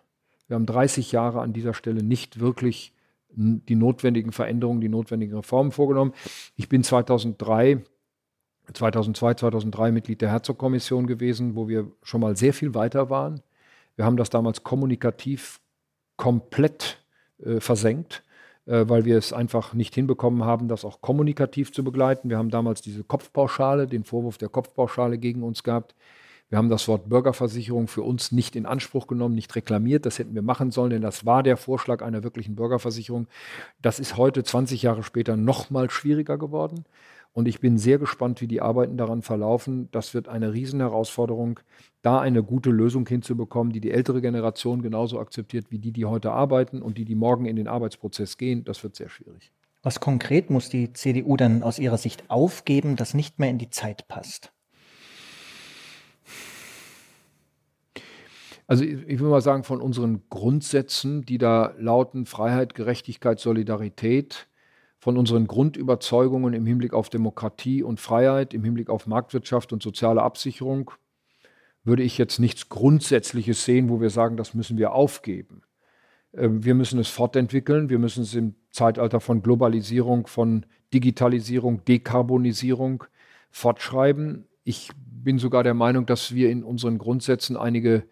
[0.52, 2.92] Wir haben 30 Jahre an dieser Stelle nicht wirklich
[3.34, 6.12] die notwendigen Veränderungen, die notwendigen Reformen vorgenommen.
[6.56, 7.80] Ich bin 2003
[8.70, 13.40] 2002, 2003 Mitglied der Herzog-Kommission gewesen, wo wir schon mal sehr viel weiter waren.
[13.96, 15.58] Wir haben das damals kommunikativ
[16.16, 17.02] komplett
[17.42, 18.22] äh, versenkt,
[18.66, 22.28] äh, weil wir es einfach nicht hinbekommen haben, das auch kommunikativ zu begleiten.
[22.28, 25.94] Wir haben damals diese Kopfpauschale, den Vorwurf der Kopfpauschale gegen uns gehabt.
[26.52, 30.04] Wir haben das Wort Bürgerversicherung für uns nicht in Anspruch genommen, nicht reklamiert.
[30.04, 33.26] Das hätten wir machen sollen, denn das war der Vorschlag einer wirklichen Bürgerversicherung.
[33.80, 36.84] Das ist heute, 20 Jahre später, noch mal schwieriger geworden.
[37.32, 39.88] Und ich bin sehr gespannt, wie die Arbeiten daran verlaufen.
[39.92, 41.60] Das wird eine Riesenherausforderung,
[42.02, 46.32] da eine gute Lösung hinzubekommen, die die ältere Generation genauso akzeptiert wie die, die heute
[46.32, 48.62] arbeiten und die, die morgen in den Arbeitsprozess gehen.
[48.66, 49.52] Das wird sehr schwierig.
[49.82, 53.70] Was konkret muss die CDU dann aus Ihrer Sicht aufgeben, das nicht mehr in die
[53.70, 54.52] Zeit passt?
[58.72, 64.46] Also ich will mal sagen, von unseren Grundsätzen, die da lauten Freiheit, Gerechtigkeit, Solidarität,
[64.98, 70.22] von unseren Grundüberzeugungen im Hinblick auf Demokratie und Freiheit, im Hinblick auf Marktwirtschaft und soziale
[70.22, 70.90] Absicherung,
[71.84, 75.64] würde ich jetzt nichts Grundsätzliches sehen, wo wir sagen, das müssen wir aufgeben.
[76.32, 80.64] Ähm, wir müssen es fortentwickeln, wir müssen es im Zeitalter von Globalisierung, von
[80.94, 83.04] Digitalisierung, Dekarbonisierung
[83.50, 84.46] fortschreiben.
[84.64, 88.04] Ich bin sogar der Meinung, dass wir in unseren Grundsätzen einige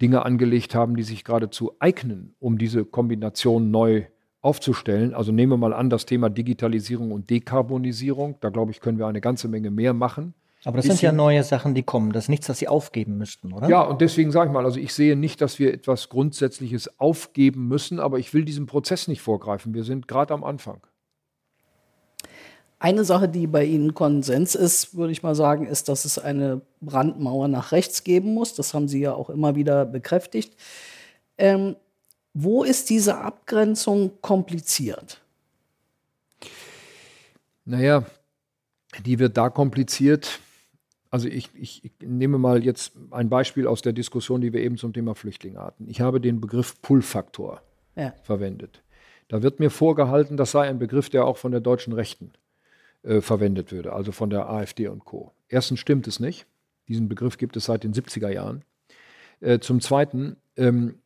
[0.00, 4.04] Dinge angelegt haben, die sich geradezu eignen, um diese Kombination neu
[4.40, 5.14] aufzustellen.
[5.14, 8.36] Also nehmen wir mal an, das Thema Digitalisierung und Dekarbonisierung.
[8.40, 10.34] Da glaube ich, können wir eine ganze Menge mehr machen.
[10.64, 12.12] Aber das sind ja neue Sachen, die kommen.
[12.12, 13.68] Das ist nichts, das Sie aufgeben müssten, oder?
[13.68, 17.68] Ja, und deswegen sage ich mal, also ich sehe nicht, dass wir etwas Grundsätzliches aufgeben
[17.68, 19.74] müssen, aber ich will diesem Prozess nicht vorgreifen.
[19.74, 20.80] Wir sind gerade am Anfang.
[22.78, 26.60] Eine Sache, die bei Ihnen Konsens ist, würde ich mal sagen, ist, dass es eine
[26.80, 28.54] Brandmauer nach rechts geben muss.
[28.54, 30.54] Das haben Sie ja auch immer wieder bekräftigt.
[31.38, 31.76] Ähm,
[32.34, 35.22] wo ist diese Abgrenzung kompliziert?
[37.64, 38.04] Naja,
[39.06, 40.40] die wird da kompliziert.
[41.10, 44.76] Also ich, ich, ich, nehme mal jetzt ein Beispiel aus der Diskussion, die wir eben
[44.76, 45.88] zum Thema Flüchtlinge hatten.
[45.88, 47.62] Ich habe den Begriff Pull-Faktor
[47.94, 48.12] ja.
[48.22, 48.82] verwendet.
[49.28, 52.32] Da wird mir vorgehalten, das sei ein Begriff, der auch von der deutschen Rechten
[53.06, 55.32] äh, verwendet würde, also von der AfD und Co.
[55.48, 56.46] Erstens stimmt es nicht.
[56.88, 58.64] Diesen Begriff gibt es seit den 70er Jahren.
[59.40, 60.96] Äh, zum Zweiten, ähm,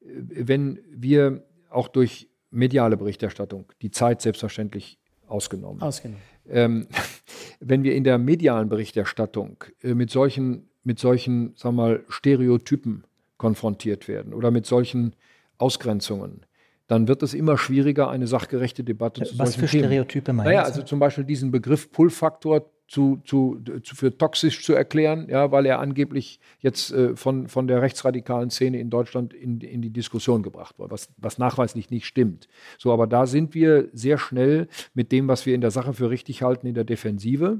[0.00, 6.22] wenn wir auch durch mediale Berichterstattung, die Zeit selbstverständlich ausgenommen, ausgenommen.
[6.48, 6.88] Ähm,
[7.60, 13.04] wenn wir in der medialen Berichterstattung äh, mit solchen, mit solchen, sagen wir mal, Stereotypen
[13.36, 15.14] konfrontiert werden oder mit solchen
[15.58, 16.44] Ausgrenzungen,
[16.86, 20.82] dann wird es immer schwieriger, eine sachgerechte Debatte zu Was für Stereotype meinen Naja, also
[20.82, 25.80] zum Beispiel diesen Begriff Pull-Faktor zu, zu, zu, für toxisch zu erklären, ja, weil er
[25.80, 30.78] angeblich jetzt äh, von, von der rechtsradikalen Szene in Deutschland in, in die Diskussion gebracht
[30.78, 32.46] wurde, was, was nachweislich nicht stimmt.
[32.78, 36.10] So, aber da sind wir sehr schnell mit dem, was wir in der Sache für
[36.10, 37.58] richtig halten, in der Defensive.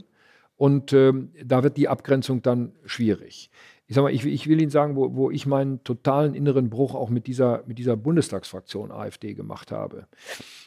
[0.59, 3.51] Und ähm, da wird die Abgrenzung dann schwierig
[3.89, 6.95] ich sag mal, ich, ich will Ihnen sagen, wo, wo, ich meinen totalen inneren Bruch
[6.95, 10.07] auch mit dieser, mit dieser Bundestagsfraktion AfD gemacht habe.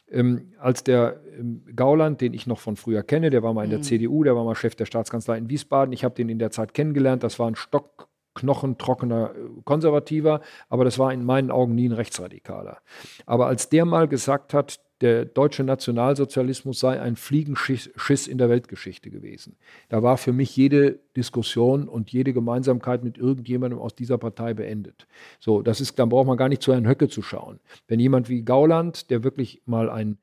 [0.10, 3.72] Ähm, als der ähm, Gauland, den ich noch von früher kenne, der war mal in
[3.72, 3.84] der mhm.
[3.84, 5.92] CDU, der war mal Chef der Staatskanzlei in Wiesbaden.
[5.92, 7.22] Ich habe den in der Zeit kennengelernt.
[7.24, 10.40] Das war ein stockknochentrockener äh, Konservativer,
[10.70, 12.78] aber das war in meinen Augen nie ein Rechtsradikaler.
[13.26, 19.10] Aber als der mal gesagt hat, der deutsche Nationalsozialismus sei ein Fliegenschiss in der Weltgeschichte
[19.10, 19.56] gewesen.
[19.88, 25.08] Da war für mich jede Diskussion und jede Gemeinsamkeit mit irgendjemandem aus dieser Partei beendet.
[25.40, 27.60] So, das ist, dann braucht man gar nicht zu Herrn Höcke zu schauen.
[27.88, 30.18] Wenn jemand wie Gauland, der wirklich mal ein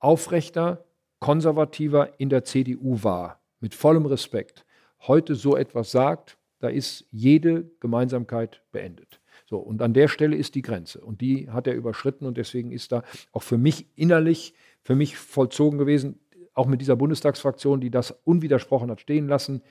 [0.00, 0.84] aufrechter,
[1.20, 4.66] konservativer in der CDU war, mit vollem Respekt,
[5.06, 9.20] heute so etwas sagt, da ist jede Gemeinsamkeit beendet.
[9.48, 11.00] So, und an der Stelle ist die Grenze.
[11.00, 15.16] Und die hat er überschritten und deswegen ist da auch für mich innerlich, für mich
[15.16, 16.18] vollzogen gewesen,
[16.52, 19.62] auch mit dieser Bundestagsfraktion, die das unwidersprochen hat stehen lassen.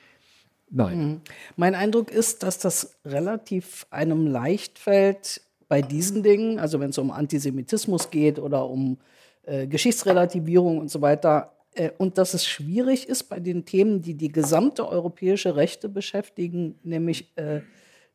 [0.69, 0.97] Nein.
[0.97, 1.21] Mhm.
[1.57, 6.97] Mein Eindruck ist, dass das relativ einem leicht fällt bei diesen Dingen, also wenn es
[6.97, 8.97] um Antisemitismus geht oder um
[9.43, 14.13] äh, Geschichtsrelativierung und so weiter, äh, und dass es schwierig ist bei den Themen, die
[14.13, 17.61] die gesamte europäische Rechte beschäftigen, nämlich äh,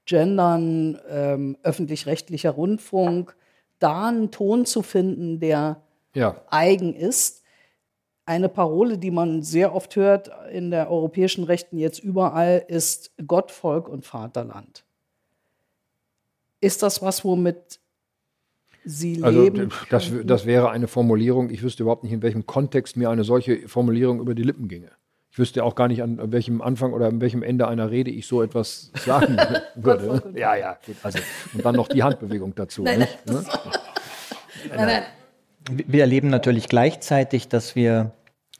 [0.06, 3.36] Gendern, ähm, öffentlich-rechtlicher Rundfunk,
[3.78, 5.82] da einen Ton zu finden, der
[6.14, 6.40] ja.
[6.50, 7.42] eigen ist.
[8.26, 13.50] Eine Parole, die man sehr oft hört in der europäischen Rechten jetzt überall, ist Gott,
[13.50, 14.84] Volk und Vaterland.
[16.60, 17.80] Ist das was, womit
[18.84, 19.70] Sie also, leben?
[19.88, 23.66] Das, das wäre eine Formulierung, ich wüsste überhaupt nicht, in welchem Kontext mir eine solche
[23.68, 24.90] Formulierung über die Lippen ginge.
[25.32, 28.26] Ich wüsste auch gar nicht, an welchem Anfang oder an welchem Ende einer Rede ich
[28.26, 29.36] so etwas sagen
[29.76, 30.32] würde.
[30.34, 30.96] ja, ja, gut.
[31.02, 31.20] Also,
[31.54, 32.82] und dann noch die Handbewegung dazu.
[32.82, 33.44] Nein, nicht, ne?
[34.76, 35.02] nein, nein.
[35.70, 38.12] Wir erleben natürlich gleichzeitig, dass wir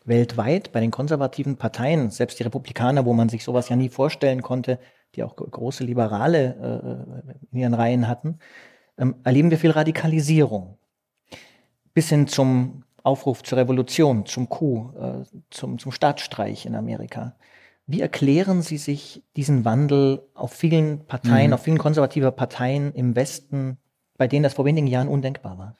[0.05, 4.43] weltweit bei den konservativen Parteien, selbst die Republikaner, wo man sich sowas ja nie vorstellen
[4.43, 4.79] konnte,
[5.16, 8.39] die auch große Liberale äh, in ihren Reihen hatten,
[8.97, 10.79] ähm, erleben wir viel Radikalisierung.
[11.95, 17.36] Bis hin zum Aufruf zur Revolution, zum Coup, äh, zum, zum Staatsstreich in Amerika.
[17.86, 21.55] Wie erklären Sie sich diesen Wandel auf vielen Parteien, mhm.
[21.55, 23.78] auf vielen konservativen Parteien im Westen,
[24.16, 25.76] bei denen das vor wenigen Jahren undenkbar war?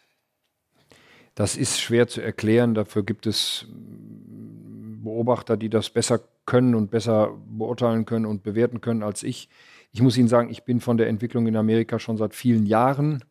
[1.35, 2.75] Das ist schwer zu erklären.
[2.75, 9.03] Dafür gibt es Beobachter, die das besser können und besser beurteilen können und bewerten können
[9.03, 9.49] als ich.
[9.93, 13.25] Ich muss Ihnen sagen, ich bin von der Entwicklung in Amerika schon seit vielen Jahren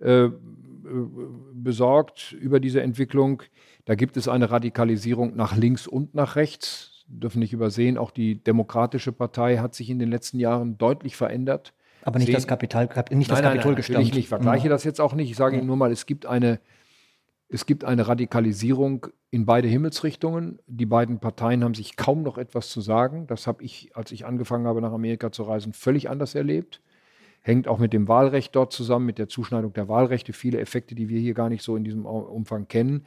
[0.00, 0.28] äh,
[1.52, 3.42] besorgt über diese Entwicklung.
[3.84, 7.04] Da gibt es eine Radikalisierung nach links und nach rechts.
[7.06, 11.72] Dürfen nicht übersehen, auch die Demokratische Partei hat sich in den letzten Jahren deutlich verändert.
[12.02, 14.04] Aber nicht Sehen, das Kapital, nicht nein, das Kapitol gestürmt.
[14.04, 14.28] Ich nicht.
[14.28, 14.70] vergleiche mhm.
[14.70, 15.30] das jetzt auch nicht.
[15.30, 16.60] Ich sage Ihnen nur mal, es gibt eine
[17.48, 20.58] es gibt eine Radikalisierung in beide Himmelsrichtungen.
[20.66, 23.26] Die beiden Parteien haben sich kaum noch etwas zu sagen.
[23.26, 26.82] Das habe ich, als ich angefangen habe, nach Amerika zu reisen, völlig anders erlebt.
[27.48, 30.34] Hängt auch mit dem Wahlrecht dort zusammen, mit der Zuschneidung der Wahlrechte.
[30.34, 33.06] Viele Effekte, die wir hier gar nicht so in diesem Umfang kennen.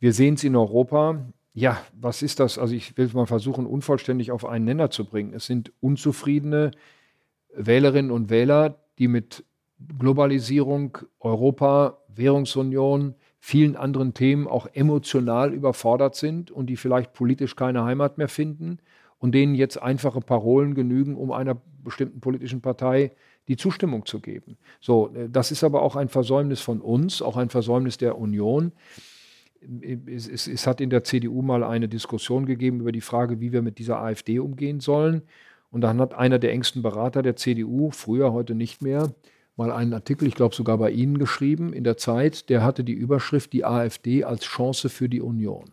[0.00, 1.26] Wir sehen es in Europa.
[1.52, 2.56] Ja, was ist das?
[2.56, 5.34] Also ich will es mal versuchen, unvollständig auf einen Nenner zu bringen.
[5.34, 6.70] Es sind unzufriedene
[7.54, 9.44] Wählerinnen und Wähler, die mit
[9.98, 17.84] Globalisierung, Europa, Währungsunion, vielen anderen Themen auch emotional überfordert sind und die vielleicht politisch keine
[17.84, 18.78] Heimat mehr finden
[19.18, 23.12] und denen jetzt einfache Parolen genügen, um einer bestimmten politischen Partei
[23.48, 24.56] die Zustimmung zu geben.
[24.80, 28.72] So, äh, das ist aber auch ein Versäumnis von uns, auch ein Versäumnis der Union.
[30.06, 33.52] Es, es, es, hat in der CDU mal eine Diskussion gegeben über die Frage, wie
[33.52, 35.22] wir mit dieser AfD umgehen sollen.
[35.70, 39.12] Und dann hat einer der engsten Berater der CDU, früher, heute nicht mehr,
[39.56, 42.92] mal einen Artikel, ich glaube sogar bei Ihnen geschrieben, in der Zeit, der hatte die
[42.92, 45.64] Überschrift Die AfD als Chance für die Union.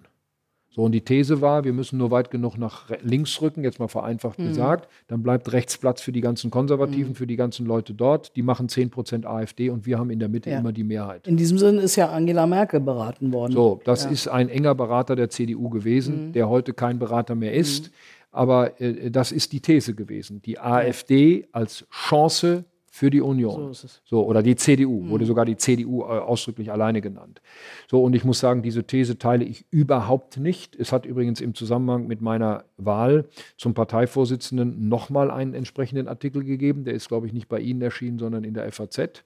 [0.75, 3.87] So, und die These war, wir müssen nur weit genug nach links rücken, jetzt mal
[3.87, 4.47] vereinfacht mhm.
[4.47, 7.15] gesagt, dann bleibt rechts Platz für die ganzen Konservativen, mhm.
[7.15, 8.35] für die ganzen Leute dort.
[8.35, 10.59] Die machen 10% AfD und wir haben in der Mitte ja.
[10.59, 11.27] immer die Mehrheit.
[11.27, 13.53] In diesem Sinn ist ja Angela Merkel beraten worden.
[13.53, 14.09] So, das ja.
[14.09, 16.33] ist ein enger Berater der CDU gewesen, mhm.
[16.33, 17.89] der heute kein Berater mehr ist.
[17.89, 17.93] Mhm.
[18.31, 20.41] Aber äh, das ist die These gewesen.
[20.41, 22.65] Die AfD als Chance
[22.95, 23.55] für die Union.
[23.55, 24.01] So ist es.
[24.05, 25.09] So, oder die CDU, mhm.
[25.09, 27.41] wurde sogar die CDU äh, ausdrücklich alleine genannt.
[27.89, 30.75] So, und ich muss sagen, diese These teile ich überhaupt nicht.
[30.75, 33.25] Es hat übrigens im Zusammenhang mit meiner Wahl
[33.57, 36.83] zum Parteivorsitzenden nochmal einen entsprechenden Artikel gegeben.
[36.83, 39.23] Der ist, glaube ich, nicht bei Ihnen erschienen, sondern in der FAZ,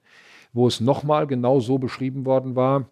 [0.54, 2.88] wo es nochmal genau so beschrieben worden war,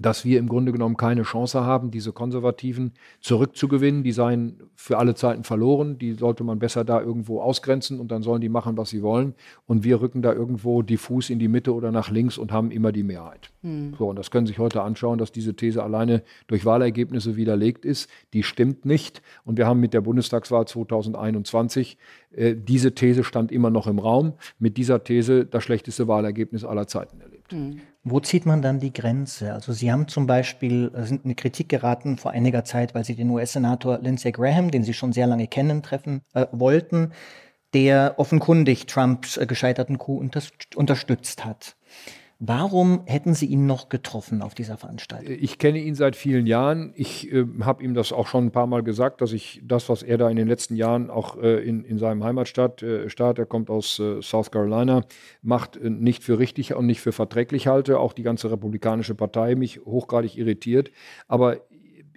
[0.00, 4.02] dass wir im Grunde genommen keine Chance haben, diese Konservativen zurückzugewinnen.
[4.02, 5.98] Die seien für alle Zeiten verloren.
[5.98, 9.34] Die sollte man besser da irgendwo ausgrenzen und dann sollen die machen, was sie wollen.
[9.66, 12.92] Und wir rücken da irgendwo diffus in die Mitte oder nach links und haben immer
[12.92, 13.50] die Mehrheit.
[13.62, 13.94] Hm.
[13.98, 17.84] So, und das können Sie sich heute anschauen, dass diese These alleine durch Wahlergebnisse widerlegt
[17.84, 18.08] ist.
[18.32, 19.22] Die stimmt nicht.
[19.44, 21.98] Und wir haben mit der Bundestagswahl 2021
[22.32, 24.34] äh, diese These stand immer noch im Raum.
[24.58, 27.52] Mit dieser These das schlechteste Wahlergebnis aller Zeiten erlebt.
[27.52, 27.80] Hm.
[28.04, 29.52] Wo zieht man dann die Grenze?
[29.52, 33.16] Also Sie haben zum Beispiel, äh, sind in Kritik geraten vor einiger Zeit, weil Sie
[33.16, 37.12] den US-Senator Lindsey Graham, den Sie schon sehr lange kennen, treffen äh, wollten,
[37.74, 40.42] der offenkundig Trumps äh, gescheiterten Coup unter
[40.76, 41.76] unterstützt hat.
[42.40, 45.34] Warum hätten Sie ihn noch getroffen auf dieser Veranstaltung?
[45.40, 46.92] Ich kenne ihn seit vielen Jahren.
[46.94, 50.04] Ich äh, habe ihm das auch schon ein paar Mal gesagt, dass ich das, was
[50.04, 53.46] er da in den letzten Jahren auch äh, in, in seinem Heimatstaat, äh, Staat, er
[53.46, 55.02] kommt aus äh, South Carolina,
[55.42, 57.98] macht, äh, nicht für richtig und nicht für verträglich halte.
[57.98, 60.92] Auch die ganze Republikanische Partei mich hochgradig irritiert.
[61.26, 61.56] Aber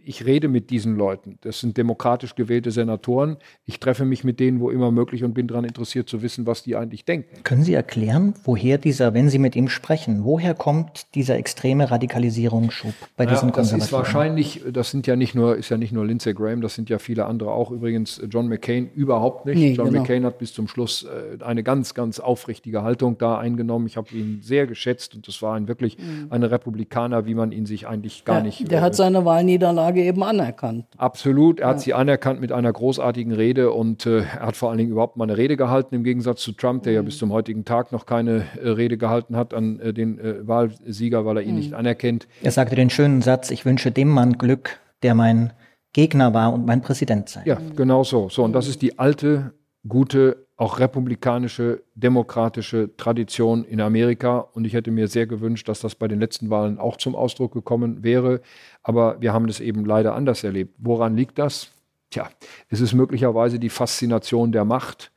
[0.04, 1.38] ich rede mit diesen Leuten.
[1.41, 3.38] Das sind demokratisch gewählte Senatoren.
[3.66, 6.64] Ich treffe mich mit denen, wo immer möglich und bin daran interessiert zu wissen, was
[6.64, 7.43] die eigentlich denken.
[7.43, 12.93] Können Sie erklären, woher dieser, wenn Sie mit ihm sprechen, woher kommt dieser extreme Radikalisierungsschub
[13.16, 16.06] bei diesen ja, Das ist wahrscheinlich, das sind ja nicht nur, ist ja nicht nur
[16.06, 17.72] Lindsey Graham, das sind ja viele andere auch.
[17.72, 19.58] Übrigens John McCain überhaupt nicht.
[19.58, 20.02] Nee, John genau.
[20.02, 23.88] McCain hat bis zum Schluss äh, eine ganz, ganz aufrichtige Haltung da eingenommen.
[23.88, 26.28] Ich habe ihn sehr geschätzt und das war ein wirklich mhm.
[26.30, 28.72] ein Republikaner, wie man ihn sich eigentlich gar ja, nicht.
[28.72, 30.85] Der äh, hat seine Wahlniederlage Niederlage eben anerkannt.
[30.97, 34.77] Absolut, er hat sie anerkannt mit einer großartigen Rede und äh, er hat vor allen
[34.77, 36.95] Dingen überhaupt mal eine Rede gehalten, im Gegensatz zu Trump, der mhm.
[36.95, 40.47] ja bis zum heutigen Tag noch keine äh, Rede gehalten hat an äh, den äh,
[40.47, 41.57] Wahlsieger, weil er ihn mhm.
[41.57, 42.27] nicht anerkennt.
[42.41, 45.53] Er sagte den schönen Satz, ich wünsche dem Mann Glück, der mein
[45.93, 47.43] Gegner war und mein Präsident sei.
[47.45, 48.29] Ja, genau so.
[48.29, 49.53] So, und das ist die alte,
[49.87, 54.37] gute auch republikanische, demokratische Tradition in Amerika.
[54.53, 57.51] Und ich hätte mir sehr gewünscht, dass das bei den letzten Wahlen auch zum Ausdruck
[57.51, 58.41] gekommen wäre.
[58.84, 60.75] Aber wir haben das eben leider anders erlebt.
[60.77, 61.71] Woran liegt das?
[62.09, 62.29] Tja,
[62.69, 65.11] es ist möglicherweise die Faszination der Macht.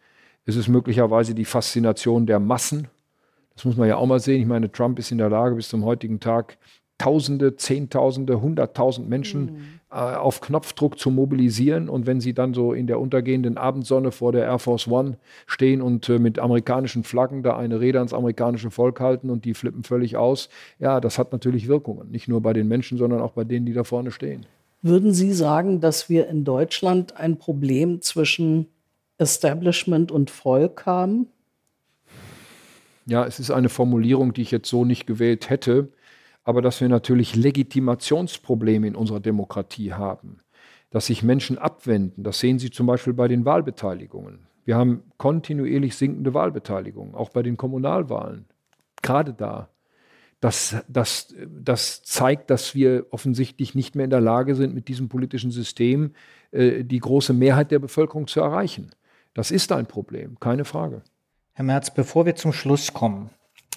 [0.46, 2.88] Es ist möglicherweise die Faszination der Massen.
[3.54, 4.40] Das muss man ja auch mal sehen.
[4.40, 6.58] Ich meine, Trump ist in der Lage, bis zum heutigen Tag
[6.98, 9.80] Tausende, Zehntausende, Hunderttausend Menschen mhm.
[9.94, 11.88] Äh, auf Knopfdruck zu mobilisieren.
[11.88, 15.80] Und wenn sie dann so in der untergehenden Abendsonne vor der Air Force One stehen
[15.80, 19.84] und äh, mit amerikanischen Flaggen da eine Rede ans amerikanische Volk halten und die flippen
[19.84, 20.48] völlig aus,
[20.80, 22.10] ja, das hat natürlich Wirkungen.
[22.10, 24.46] Nicht nur bei den Menschen, sondern auch bei denen, die da vorne stehen.
[24.82, 28.66] Würden Sie sagen, dass wir in Deutschland ein Problem zwischen
[29.18, 31.28] Establishment und Volk haben?
[33.06, 35.88] Ja, es ist eine Formulierung, die ich jetzt so nicht gewählt hätte
[36.44, 40.38] aber dass wir natürlich Legitimationsprobleme in unserer Demokratie haben,
[40.90, 42.22] dass sich Menschen abwenden.
[42.22, 44.46] Das sehen Sie zum Beispiel bei den Wahlbeteiligungen.
[44.64, 48.46] Wir haben kontinuierlich sinkende Wahlbeteiligungen, auch bei den Kommunalwahlen.
[49.02, 49.68] Gerade da.
[50.40, 55.08] Das, das, das zeigt, dass wir offensichtlich nicht mehr in der Lage sind, mit diesem
[55.08, 56.12] politischen System
[56.50, 58.90] äh, die große Mehrheit der Bevölkerung zu erreichen.
[59.32, 61.02] Das ist ein Problem, keine Frage.
[61.54, 63.30] Herr Merz, bevor wir zum Schluss kommen,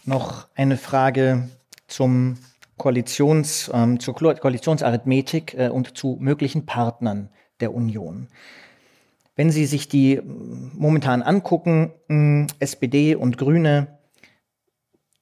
[0.04, 1.48] noch eine Frage
[1.88, 2.38] zum
[2.78, 8.28] Koalitions, ähm, zur Koalitionsarithmetik äh, und zu möglichen Partnern der Union.
[9.36, 14.00] Wenn Sie sich die momentan angucken, mh, SPD und Grüne,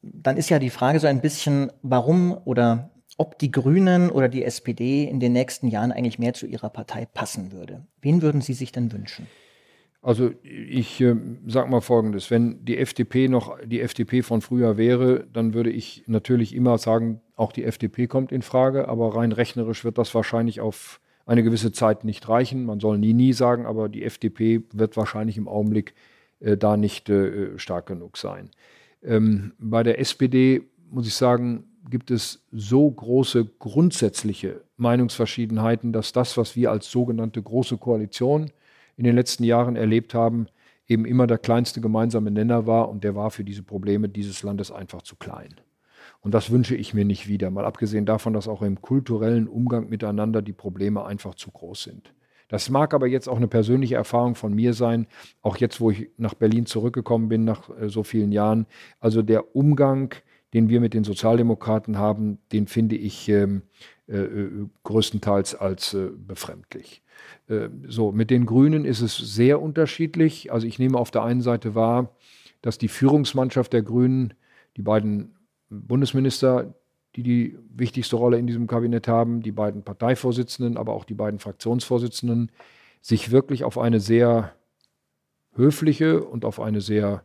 [0.01, 4.43] dann ist ja die Frage so ein bisschen, warum oder ob die Grünen oder die
[4.43, 7.85] SPD in den nächsten Jahren eigentlich mehr zu ihrer Partei passen würde.
[8.01, 9.27] Wen würden Sie sich denn wünschen?
[10.01, 11.15] Also ich äh,
[11.47, 16.03] sage mal Folgendes, wenn die FDP noch die FDP von früher wäre, dann würde ich
[16.05, 20.61] natürlich immer sagen, auch die FDP kommt in Frage, aber rein rechnerisch wird das wahrscheinlich
[20.61, 22.65] auf eine gewisse Zeit nicht reichen.
[22.65, 25.95] Man soll nie, nie sagen, aber die FDP wird wahrscheinlich im Augenblick
[26.39, 28.51] äh, da nicht äh, stark genug sein.
[29.03, 36.37] Ähm, bei der SPD muss ich sagen, gibt es so große grundsätzliche Meinungsverschiedenheiten, dass das,
[36.37, 38.51] was wir als sogenannte große Koalition
[38.97, 40.47] in den letzten Jahren erlebt haben,
[40.87, 44.71] eben immer der kleinste gemeinsame Nenner war und der war für diese Probleme dieses Landes
[44.71, 45.55] einfach zu klein.
[46.25, 49.89] Und das wünsche ich mir nicht wieder, mal abgesehen davon, dass auch im kulturellen Umgang
[49.89, 52.15] miteinander die Probleme einfach zu groß sind.
[52.47, 55.05] Das mag aber jetzt auch eine persönliche Erfahrung von mir sein,
[55.43, 58.65] auch jetzt, wo ich nach Berlin zurückgekommen bin, nach äh, so vielen Jahren.
[58.99, 60.15] Also der Umgang,
[60.55, 63.61] den wir mit den Sozialdemokraten haben, den finde ich ähm,
[64.07, 67.03] äh, äh größtenteils als äh, befremdlich.
[67.49, 70.51] Äh, so, mit den Grünen ist es sehr unterschiedlich.
[70.51, 72.15] Also ich nehme auf der einen Seite wahr,
[72.63, 74.33] dass die Führungsmannschaft der Grünen,
[74.75, 75.34] die beiden
[75.69, 76.73] Bundesminister,
[77.15, 81.39] die die wichtigste Rolle in diesem Kabinett haben, die beiden Parteivorsitzenden, aber auch die beiden
[81.39, 82.51] Fraktionsvorsitzenden,
[83.01, 84.53] sich wirklich auf eine sehr
[85.53, 87.23] höfliche und auf eine sehr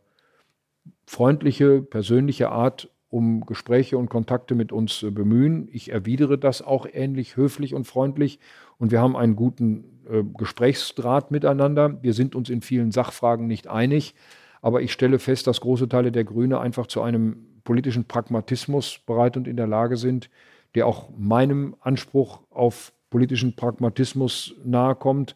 [1.07, 5.69] freundliche, persönliche Art um Gespräche und Kontakte mit uns äh, bemühen.
[5.73, 8.39] Ich erwidere das auch ähnlich höflich und freundlich
[8.79, 12.01] und wir haben einen guten äh, Gesprächsdraht miteinander.
[12.03, 14.15] Wir sind uns in vielen Sachfragen nicht einig,
[14.63, 19.37] aber ich stelle fest, dass große Teile der Grüne einfach zu einem politischen Pragmatismus bereit
[19.37, 20.31] und in der Lage sind,
[20.75, 25.35] der auch meinem Anspruch auf politischen Pragmatismus nahe kommt.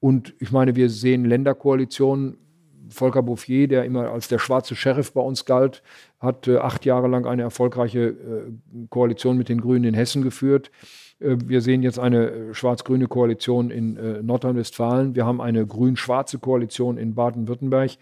[0.00, 2.38] Und ich meine, wir sehen Länderkoalitionen
[2.88, 5.82] Volker Bouffier, der immer als der schwarze Sheriff bei uns galt,
[6.20, 8.52] hat äh, acht Jahre lang eine erfolgreiche äh,
[8.90, 10.70] Koalition mit den Grünen in Hessen geführt.
[11.20, 15.14] Äh, wir sehen jetzt eine äh, schwarz-grüne Koalition in äh, Nordrhein-Westfalen.
[15.14, 17.92] Wir haben eine grün-schwarze Koalition in Baden-Württemberg.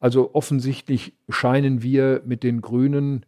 [0.00, 3.26] Also offensichtlich scheinen wir mit den Grünen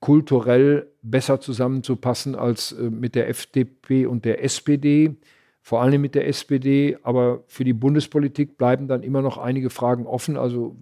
[0.00, 5.16] kulturell besser zusammenzupassen als mit der FDP und der SPD
[5.60, 6.96] vor allem mit der SPD.
[7.02, 10.36] Aber für die Bundespolitik bleiben dann immer noch einige Fragen offen.
[10.36, 10.76] Also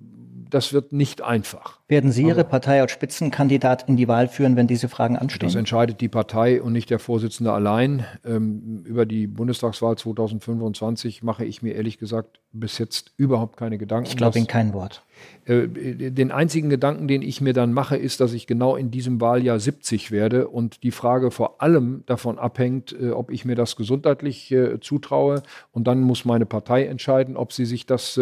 [0.50, 1.80] das wird nicht einfach.
[1.88, 5.48] Werden Sie Ihre Partei als Spitzenkandidat in die Wahl führen, wenn diese Fragen anstehen?
[5.48, 8.04] Das entscheidet die Partei und nicht der Vorsitzende allein.
[8.24, 14.08] Ähm, über die Bundestagswahl 2025 mache ich mir ehrlich gesagt bis jetzt überhaupt keine Gedanken.
[14.08, 15.02] Ich glaube Ihnen kein Wort.
[15.46, 19.20] Äh, den einzigen Gedanken, den ich mir dann mache, ist, dass ich genau in diesem
[19.20, 23.76] Wahljahr 70 werde und die Frage vor allem davon abhängt, äh, ob ich mir das
[23.76, 25.42] gesundheitlich äh, zutraue.
[25.70, 28.18] Und dann muss meine Partei entscheiden, ob sie sich das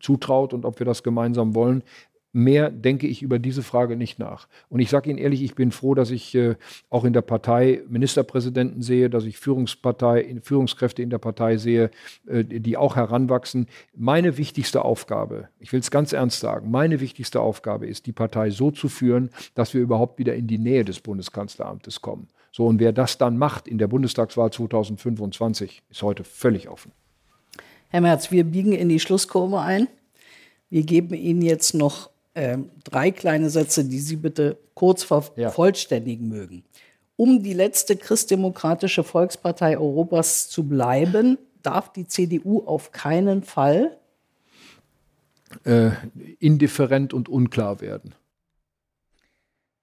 [0.00, 1.82] zutraut und ob wir das gemeinsam wollen
[2.36, 4.46] mehr denke ich über diese Frage nicht nach.
[4.68, 6.56] Und ich sage Ihnen ehrlich, ich bin froh, dass ich äh,
[6.90, 11.90] auch in der Partei Ministerpräsidenten sehe, dass ich Führungspartei, Führungskräfte in der Partei sehe,
[12.26, 13.68] äh, die auch heranwachsen.
[13.94, 18.50] Meine wichtigste Aufgabe, ich will es ganz ernst sagen, meine wichtigste Aufgabe ist, die Partei
[18.50, 22.28] so zu führen, dass wir überhaupt wieder in die Nähe des Bundeskanzleramtes kommen.
[22.52, 26.92] So, und wer das dann macht in der Bundestagswahl 2025, ist heute völlig offen.
[27.88, 29.88] Herr Merz, wir biegen in die Schlusskurve ein.
[30.68, 36.36] Wir geben Ihnen jetzt noch ähm, drei kleine Sätze, die Sie bitte kurz vervollständigen ja.
[36.36, 36.64] mögen.
[37.16, 43.96] Um die letzte christdemokratische Volkspartei Europas zu bleiben, darf die CDU auf keinen Fall
[45.64, 45.90] äh,
[46.38, 48.14] indifferent und unklar werden.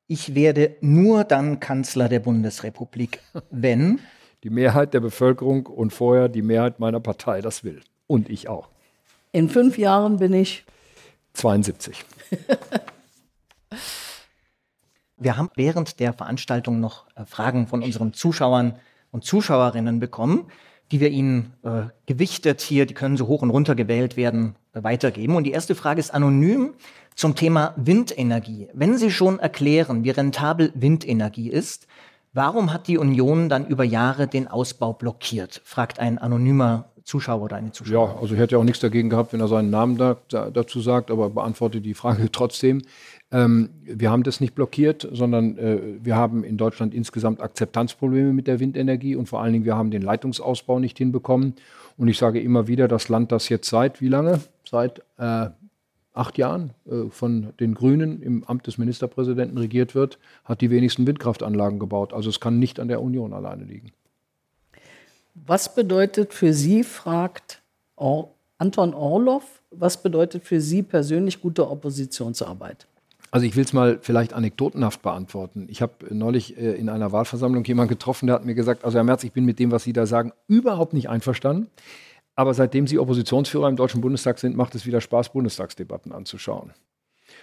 [0.08, 4.00] ich werde nur dann Kanzler der Bundesrepublik, wenn
[4.44, 7.82] die Mehrheit der Bevölkerung und vorher die Mehrheit meiner Partei das will.
[8.06, 8.70] Und ich auch.
[9.32, 10.66] In fünf Jahren bin ich
[11.34, 12.06] 72.
[15.18, 18.76] Wir haben während der Veranstaltung noch äh, Fragen von unseren Zuschauern
[19.12, 20.48] und Zuschauerinnen bekommen,
[20.92, 24.84] die wir Ihnen äh, gewichtet hier, die können so hoch und runter gewählt werden, äh,
[24.84, 25.36] weitergeben.
[25.36, 26.74] Und die erste Frage ist anonym
[27.16, 28.68] zum Thema Windenergie.
[28.74, 31.88] Wenn Sie schon erklären, wie rentabel Windenergie ist,
[32.34, 35.62] warum hat die Union dann über Jahre den Ausbau blockiert?
[35.64, 38.10] fragt ein anonymer Zuschauer oder eine Zuschauer.
[38.10, 40.50] Ja, also ich hätte ja auch nichts dagegen gehabt, wenn er seinen Namen da, da,
[40.50, 42.82] dazu sagt, aber beantworte die Frage trotzdem.
[43.32, 48.48] Ähm, wir haben das nicht blockiert, sondern äh, wir haben in Deutschland insgesamt Akzeptanzprobleme mit
[48.48, 51.56] der Windenergie und vor allen Dingen wir haben den Leitungsausbau nicht hinbekommen.
[51.98, 54.40] Und ich sage immer wieder, das Land, das jetzt seit wie lange?
[54.68, 55.50] Seit äh,
[56.14, 61.06] acht Jahren äh, von den Grünen im Amt des Ministerpräsidenten regiert wird, hat die wenigsten
[61.08, 62.14] Windkraftanlagen gebaut.
[62.14, 63.92] Also es kann nicht an der Union alleine liegen.
[65.36, 67.62] Was bedeutet für Sie, fragt
[68.58, 72.88] Anton Orloff, was bedeutet für Sie persönlich gute Oppositionsarbeit?
[73.32, 75.66] Also ich will es mal vielleicht anekdotenhaft beantworten.
[75.68, 79.04] Ich habe neulich äh, in einer Wahlversammlung jemanden getroffen, der hat mir gesagt, also Herr
[79.04, 81.68] Merz, ich bin mit dem, was Sie da sagen, überhaupt nicht einverstanden.
[82.36, 86.74] Aber seitdem Sie Oppositionsführer im Deutschen Bundestag sind, macht es wieder Spaß, Bundestagsdebatten anzuschauen.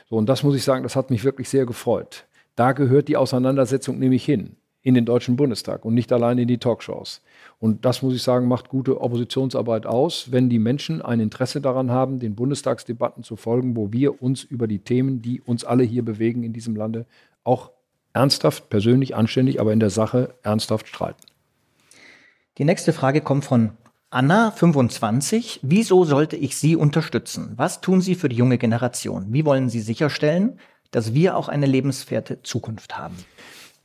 [0.08, 2.26] So, und das muss ich sagen, das hat mich wirklich sehr gefreut.
[2.54, 6.58] Da gehört die Auseinandersetzung nämlich hin, in den Deutschen Bundestag und nicht allein in die
[6.58, 7.20] Talkshows.
[7.60, 11.90] Und das muss ich sagen, macht gute Oppositionsarbeit aus, wenn die Menschen ein Interesse daran
[11.90, 16.02] haben, den Bundestagsdebatten zu folgen, wo wir uns über die Themen, die uns alle hier
[16.02, 17.04] bewegen in diesem Lande,
[17.44, 17.70] auch
[18.14, 21.20] ernsthaft, persönlich, anständig, aber in der Sache ernsthaft streiten.
[22.56, 23.72] Die nächste Frage kommt von
[24.08, 25.60] Anna, 25.
[25.62, 27.52] Wieso sollte ich Sie unterstützen?
[27.56, 29.26] Was tun Sie für die junge Generation?
[29.28, 30.58] Wie wollen Sie sicherstellen,
[30.90, 33.16] dass wir auch eine lebenswerte Zukunft haben?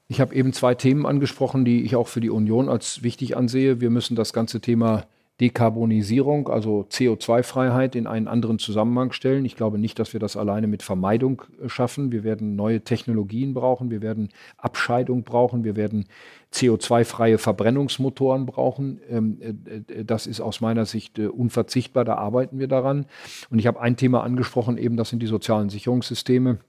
[0.08, 3.82] Ich habe eben zwei Themen angesprochen, die ich auch für die Union als wichtig ansehe.
[3.82, 5.06] Wir müssen das ganze Thema
[5.42, 9.44] Dekarbonisierung, also CO2-Freiheit in einen anderen Zusammenhang stellen.
[9.44, 12.14] Ich glaube nicht, dass wir das alleine mit Vermeidung äh, schaffen.
[12.14, 16.06] Wir werden neue Technologien brauchen, wir werden Abscheidung brauchen, wir werden
[16.54, 19.02] CO2-freie Verbrennungsmotoren brauchen.
[19.10, 23.06] Ähm, äh, äh, das ist aus meiner Sicht unverzichtbar, da arbeiten wir daran.
[23.50, 26.60] Und ich habe ein Thema angesprochen, eben das sind die sozialen Sicherungssysteme.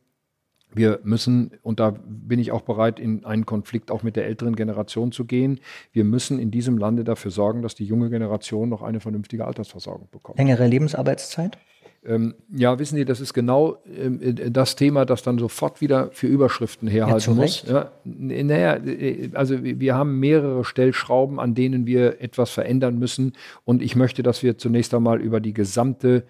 [0.77, 4.55] Wir müssen, und da bin ich auch bereit, in einen Konflikt auch mit der älteren
[4.57, 5.61] Generation zu gehen,
[5.93, 10.09] wir müssen in diesem Lande dafür sorgen, dass die junge Generation noch eine vernünftige Altersversorgung
[10.11, 10.39] bekommt.
[10.39, 11.59] Längere Lebensarbeitszeit?
[12.07, 16.11] Ähm, ja, wissen Sie, das ist genau ähm, äh, das Thema, das dann sofort wieder
[16.13, 17.65] für Überschriften herhalten ja, muss.
[17.67, 23.33] Ja, naja, äh, also wir haben mehrere Stellschrauben, an denen wir etwas verändern müssen.
[23.65, 26.25] Und ich möchte, dass wir zunächst einmal über die gesamte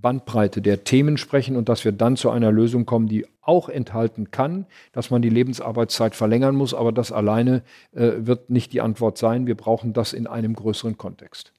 [0.00, 4.30] Bandbreite der Themen sprechen und dass wir dann zu einer Lösung kommen, die auch enthalten
[4.30, 7.62] kann, dass man die Lebensarbeitszeit verlängern muss, aber das alleine
[7.92, 9.46] äh, wird nicht die Antwort sein.
[9.46, 11.52] Wir brauchen das in einem größeren Kontext.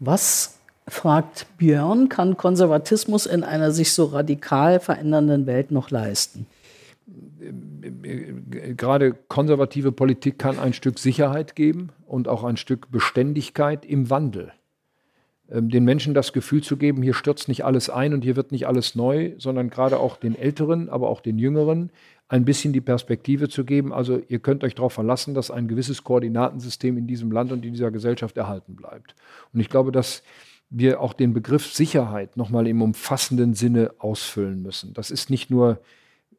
[0.00, 6.46] Was, fragt Björn, kann Konservatismus in einer sich so radikal verändernden Welt noch leisten?
[8.76, 14.52] Gerade konservative Politik kann ein Stück Sicherheit geben und auch ein Stück Beständigkeit im Wandel.
[15.50, 18.52] Ähm, den Menschen das Gefühl zu geben, hier stürzt nicht alles ein und hier wird
[18.52, 21.90] nicht alles neu, sondern gerade auch den Älteren, aber auch den Jüngeren
[22.28, 23.92] ein bisschen die Perspektive zu geben.
[23.92, 27.72] Also ihr könnt euch darauf verlassen, dass ein gewisses Koordinatensystem in diesem Land und in
[27.72, 29.14] dieser Gesellschaft erhalten bleibt.
[29.54, 30.22] Und ich glaube, dass
[30.70, 34.92] wir auch den Begriff Sicherheit nochmal im umfassenden Sinne ausfüllen müssen.
[34.92, 35.80] Das ist nicht nur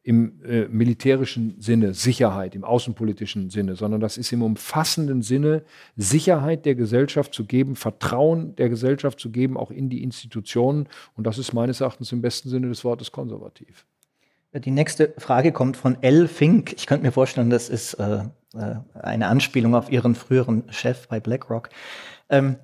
[0.02, 5.62] im äh, militärischen Sinne Sicherheit, im außenpolitischen Sinne, sondern das ist im umfassenden Sinne
[5.96, 10.88] Sicherheit der Gesellschaft zu geben, Vertrauen der Gesellschaft zu geben, auch in die Institutionen.
[11.16, 13.84] Und das ist meines Erachtens im besten Sinne des Wortes konservativ.
[14.54, 16.26] Die nächste Frage kommt von L.
[16.26, 16.72] Fink.
[16.72, 21.20] Ich könnte mir vorstellen, das ist äh, äh eine Anspielung auf Ihren früheren Chef bei
[21.20, 21.68] BlackRock.
[22.30, 22.56] Ähm,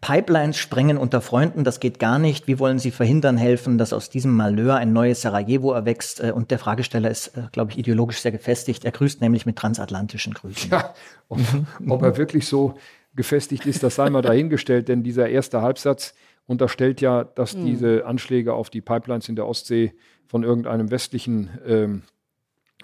[0.00, 2.46] Pipelines sprengen unter Freunden, das geht gar nicht.
[2.46, 6.22] Wie wollen Sie verhindern, helfen, dass aus diesem Malheur ein neues Sarajevo erwächst?
[6.22, 8.84] Äh, und der Fragesteller ist, äh, glaube ich, ideologisch sehr gefestigt.
[8.84, 10.70] Er grüßt nämlich mit transatlantischen Grüßen.
[10.70, 10.94] Ja,
[11.28, 11.40] ob,
[11.88, 12.74] ob er wirklich so
[13.14, 16.14] gefestigt ist, das sei mal dahingestellt, denn dieser erste Halbsatz
[16.46, 17.66] unterstellt ja, dass mhm.
[17.66, 19.94] diese Anschläge auf die Pipelines in der Ostsee
[20.26, 22.02] von irgendeinem westlichen ähm,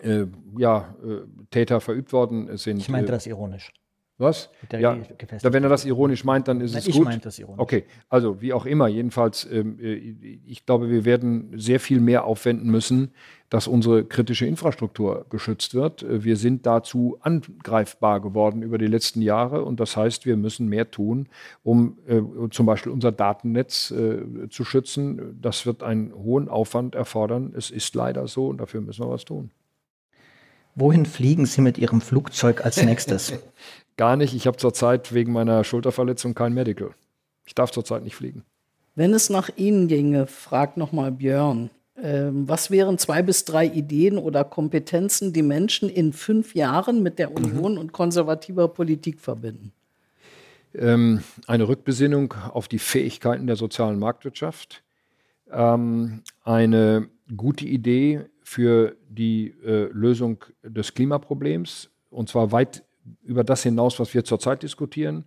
[0.03, 0.27] äh,
[0.59, 1.21] ja, äh,
[1.51, 2.79] Täter verübt worden sind.
[2.79, 3.73] Ich meinte das ironisch.
[4.19, 4.49] Was?
[4.73, 4.97] Ja,
[5.43, 7.03] da, wenn er das ironisch meint, dann ist Nein, es ich gut.
[7.03, 7.61] Ich meinte das ironisch.
[7.61, 9.95] Okay, also wie auch immer, jedenfalls, ähm, äh,
[10.47, 13.13] ich glaube, wir werden sehr viel mehr aufwenden müssen,
[13.51, 16.03] dass unsere kritische Infrastruktur geschützt wird.
[16.03, 20.67] Äh, wir sind dazu angreifbar geworden über die letzten Jahre und das heißt, wir müssen
[20.67, 21.29] mehr tun,
[21.63, 25.39] um äh, zum Beispiel unser Datennetz äh, zu schützen.
[25.43, 27.53] Das wird einen hohen Aufwand erfordern.
[27.55, 29.51] Es ist leider so und dafür müssen wir was tun.
[30.75, 33.35] Wohin fliegen Sie mit Ihrem Flugzeug als nächstes?
[33.97, 34.35] Gar nicht.
[34.35, 36.91] Ich habe zurzeit wegen meiner Schulterverletzung kein Medical.
[37.47, 38.45] Ich darf zurzeit nicht fliegen.
[38.95, 41.71] Wenn es nach Ihnen ginge, fragt nochmal Björn,
[42.03, 47.19] ähm, was wären zwei bis drei Ideen oder Kompetenzen, die Menschen in fünf Jahren mit
[47.19, 47.79] der Union mhm.
[47.79, 49.73] und konservativer Politik verbinden?
[50.75, 54.83] Ähm, eine Rückbesinnung auf die Fähigkeiten der sozialen Marktwirtschaft,
[55.51, 62.86] ähm, eine gute Idee für die äh, Lösung des Klimaproblems, und zwar weit
[63.23, 65.25] über das hinaus, was wir zurzeit diskutieren.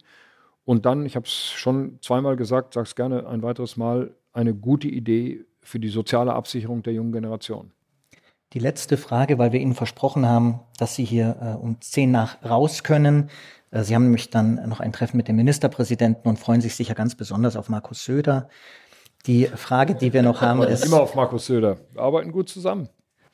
[0.66, 4.54] Und dann, ich habe es schon zweimal gesagt, sage es gerne ein weiteres Mal, eine
[4.54, 7.72] gute Idee für die soziale Absicherung der jungen Generation.
[8.54, 12.44] Die letzte Frage, weil wir Ihnen versprochen haben, dass Sie hier äh, um zehn nach
[12.44, 13.30] raus können.
[13.70, 16.96] Äh, Sie haben nämlich dann noch ein Treffen mit dem Ministerpräsidenten und freuen sich sicher
[16.96, 18.50] ganz besonders auf Markus Söder.
[19.28, 20.86] Die Frage, die wir noch haben, ist.
[20.86, 21.78] Immer auf Markus Söder.
[21.92, 22.90] Wir arbeiten gut zusammen.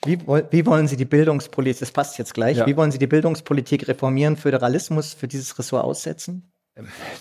[0.06, 2.68] Wie, wie, wollen Sie die Bildungspolitik, das passt jetzt gleich, ja.
[2.68, 6.52] wie wollen Sie die Bildungspolitik reformieren, Föderalismus für dieses Ressort aussetzen?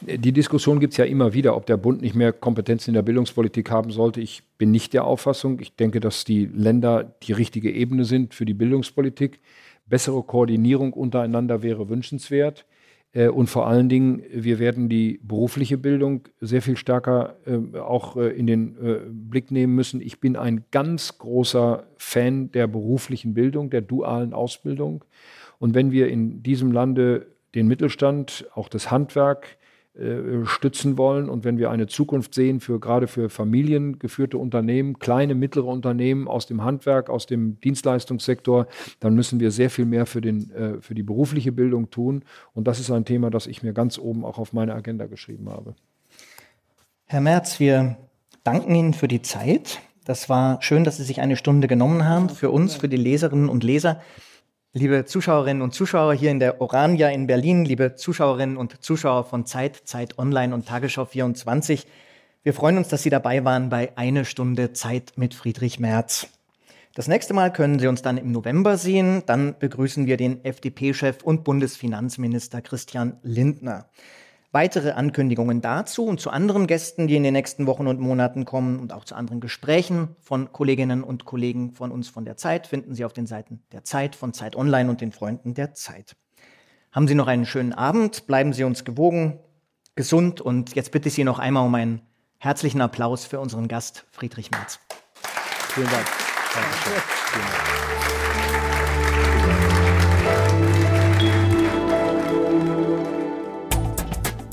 [0.01, 3.03] Die Diskussion gibt es ja immer wieder, ob der Bund nicht mehr Kompetenzen in der
[3.03, 4.21] Bildungspolitik haben sollte.
[4.21, 5.61] Ich bin nicht der Auffassung.
[5.61, 9.39] Ich denke, dass die Länder die richtige Ebene sind für die Bildungspolitik.
[9.87, 12.67] Bessere Koordinierung untereinander wäre wünschenswert.
[13.15, 18.17] Äh, und vor allen Dingen, wir werden die berufliche Bildung sehr viel stärker äh, auch
[18.17, 18.77] äh, in den
[19.31, 20.01] Blick nehmen müssen.
[20.01, 25.05] Ich bin ein ganz großer Fan der beruflichen Bildung, der dualen Ausbildung.
[25.59, 29.64] Und wenn wir in diesem Lande den Mittelstand, auch das Handwerk, äh,
[30.45, 31.29] stützen wollen.
[31.29, 36.47] Und wenn wir eine Zukunft sehen für gerade für familiengeführte Unternehmen, kleine, mittlere Unternehmen aus
[36.47, 38.67] dem Handwerk, aus dem Dienstleistungssektor,
[38.99, 42.25] dann müssen wir sehr viel mehr für, den, äh, für die berufliche Bildung tun.
[42.55, 45.49] Und das ist ein Thema, das ich mir ganz oben auch auf meine Agenda geschrieben
[45.49, 45.77] habe.
[47.07, 47.97] Herr Merz, wir
[48.43, 49.81] danken Ihnen für die Zeit.
[50.05, 53.49] Das war schön, dass Sie sich eine Stunde genommen haben für uns, für die Leserinnen
[53.49, 54.01] und Leser.
[54.77, 59.47] Liebe Zuschauerinnen und Zuschauer hier in der Orania in Berlin, liebe Zuschauerinnen und Zuschauer von
[59.47, 61.87] Zeit, Zeit Online und Tagesschau 24,
[62.43, 66.27] wir freuen uns, dass Sie dabei waren bei Eine Stunde Zeit mit Friedrich Merz.
[66.93, 69.23] Das nächste Mal können Sie uns dann im November sehen.
[69.27, 73.89] Dann begrüßen wir den FDP-Chef und Bundesfinanzminister Christian Lindner.
[74.55, 78.79] Weitere Ankündigungen dazu und zu anderen Gästen, die in den nächsten Wochen und Monaten kommen
[78.79, 82.95] und auch zu anderen Gesprächen von Kolleginnen und Kollegen von uns von der Zeit finden
[82.95, 86.15] Sie auf den Seiten der Zeit, von Zeit Online und den Freunden der Zeit.
[86.93, 89.41] Haben Sie noch einen schönen Abend, bleiben Sie uns gewogen,
[89.97, 92.03] gesund und jetzt bitte ich Sie noch einmal um einen
[92.39, 94.79] herzlichen Applaus für unseren Gast Friedrich Merz.
[95.71, 96.07] Vielen Dank.
[96.55, 97.03] Dankeschön.
[97.33, 99.04] Vielen Dank.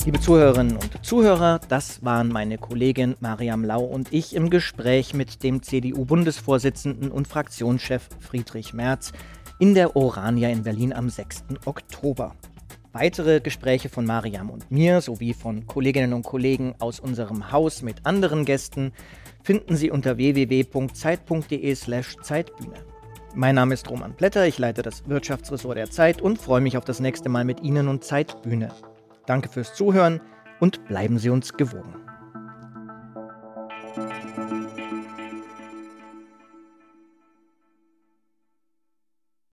[0.04, 5.44] Liebe Zuhörerinnen und Zuhörer, das waren meine Kollegin Mariam Lau und ich im Gespräch mit
[5.44, 9.12] dem CDU-Bundesvorsitzenden und Fraktionschef Friedrich Merz
[9.60, 11.44] in der Orania in Berlin am 6.
[11.66, 12.34] Oktober.
[12.92, 18.04] Weitere Gespräche von Mariam und mir sowie von Kolleginnen und Kollegen aus unserem Haus mit
[18.04, 18.90] anderen Gästen
[19.44, 22.86] finden Sie unter www.zeit.de/zeitbühne.
[23.36, 26.84] Mein Name ist Roman Blätter, ich leite das Wirtschaftsressort der Zeit und freue mich auf
[26.84, 28.70] das nächste Mal mit Ihnen und Zeitbühne.
[29.26, 30.20] Danke fürs Zuhören
[30.60, 31.94] und bleiben Sie uns gewogen.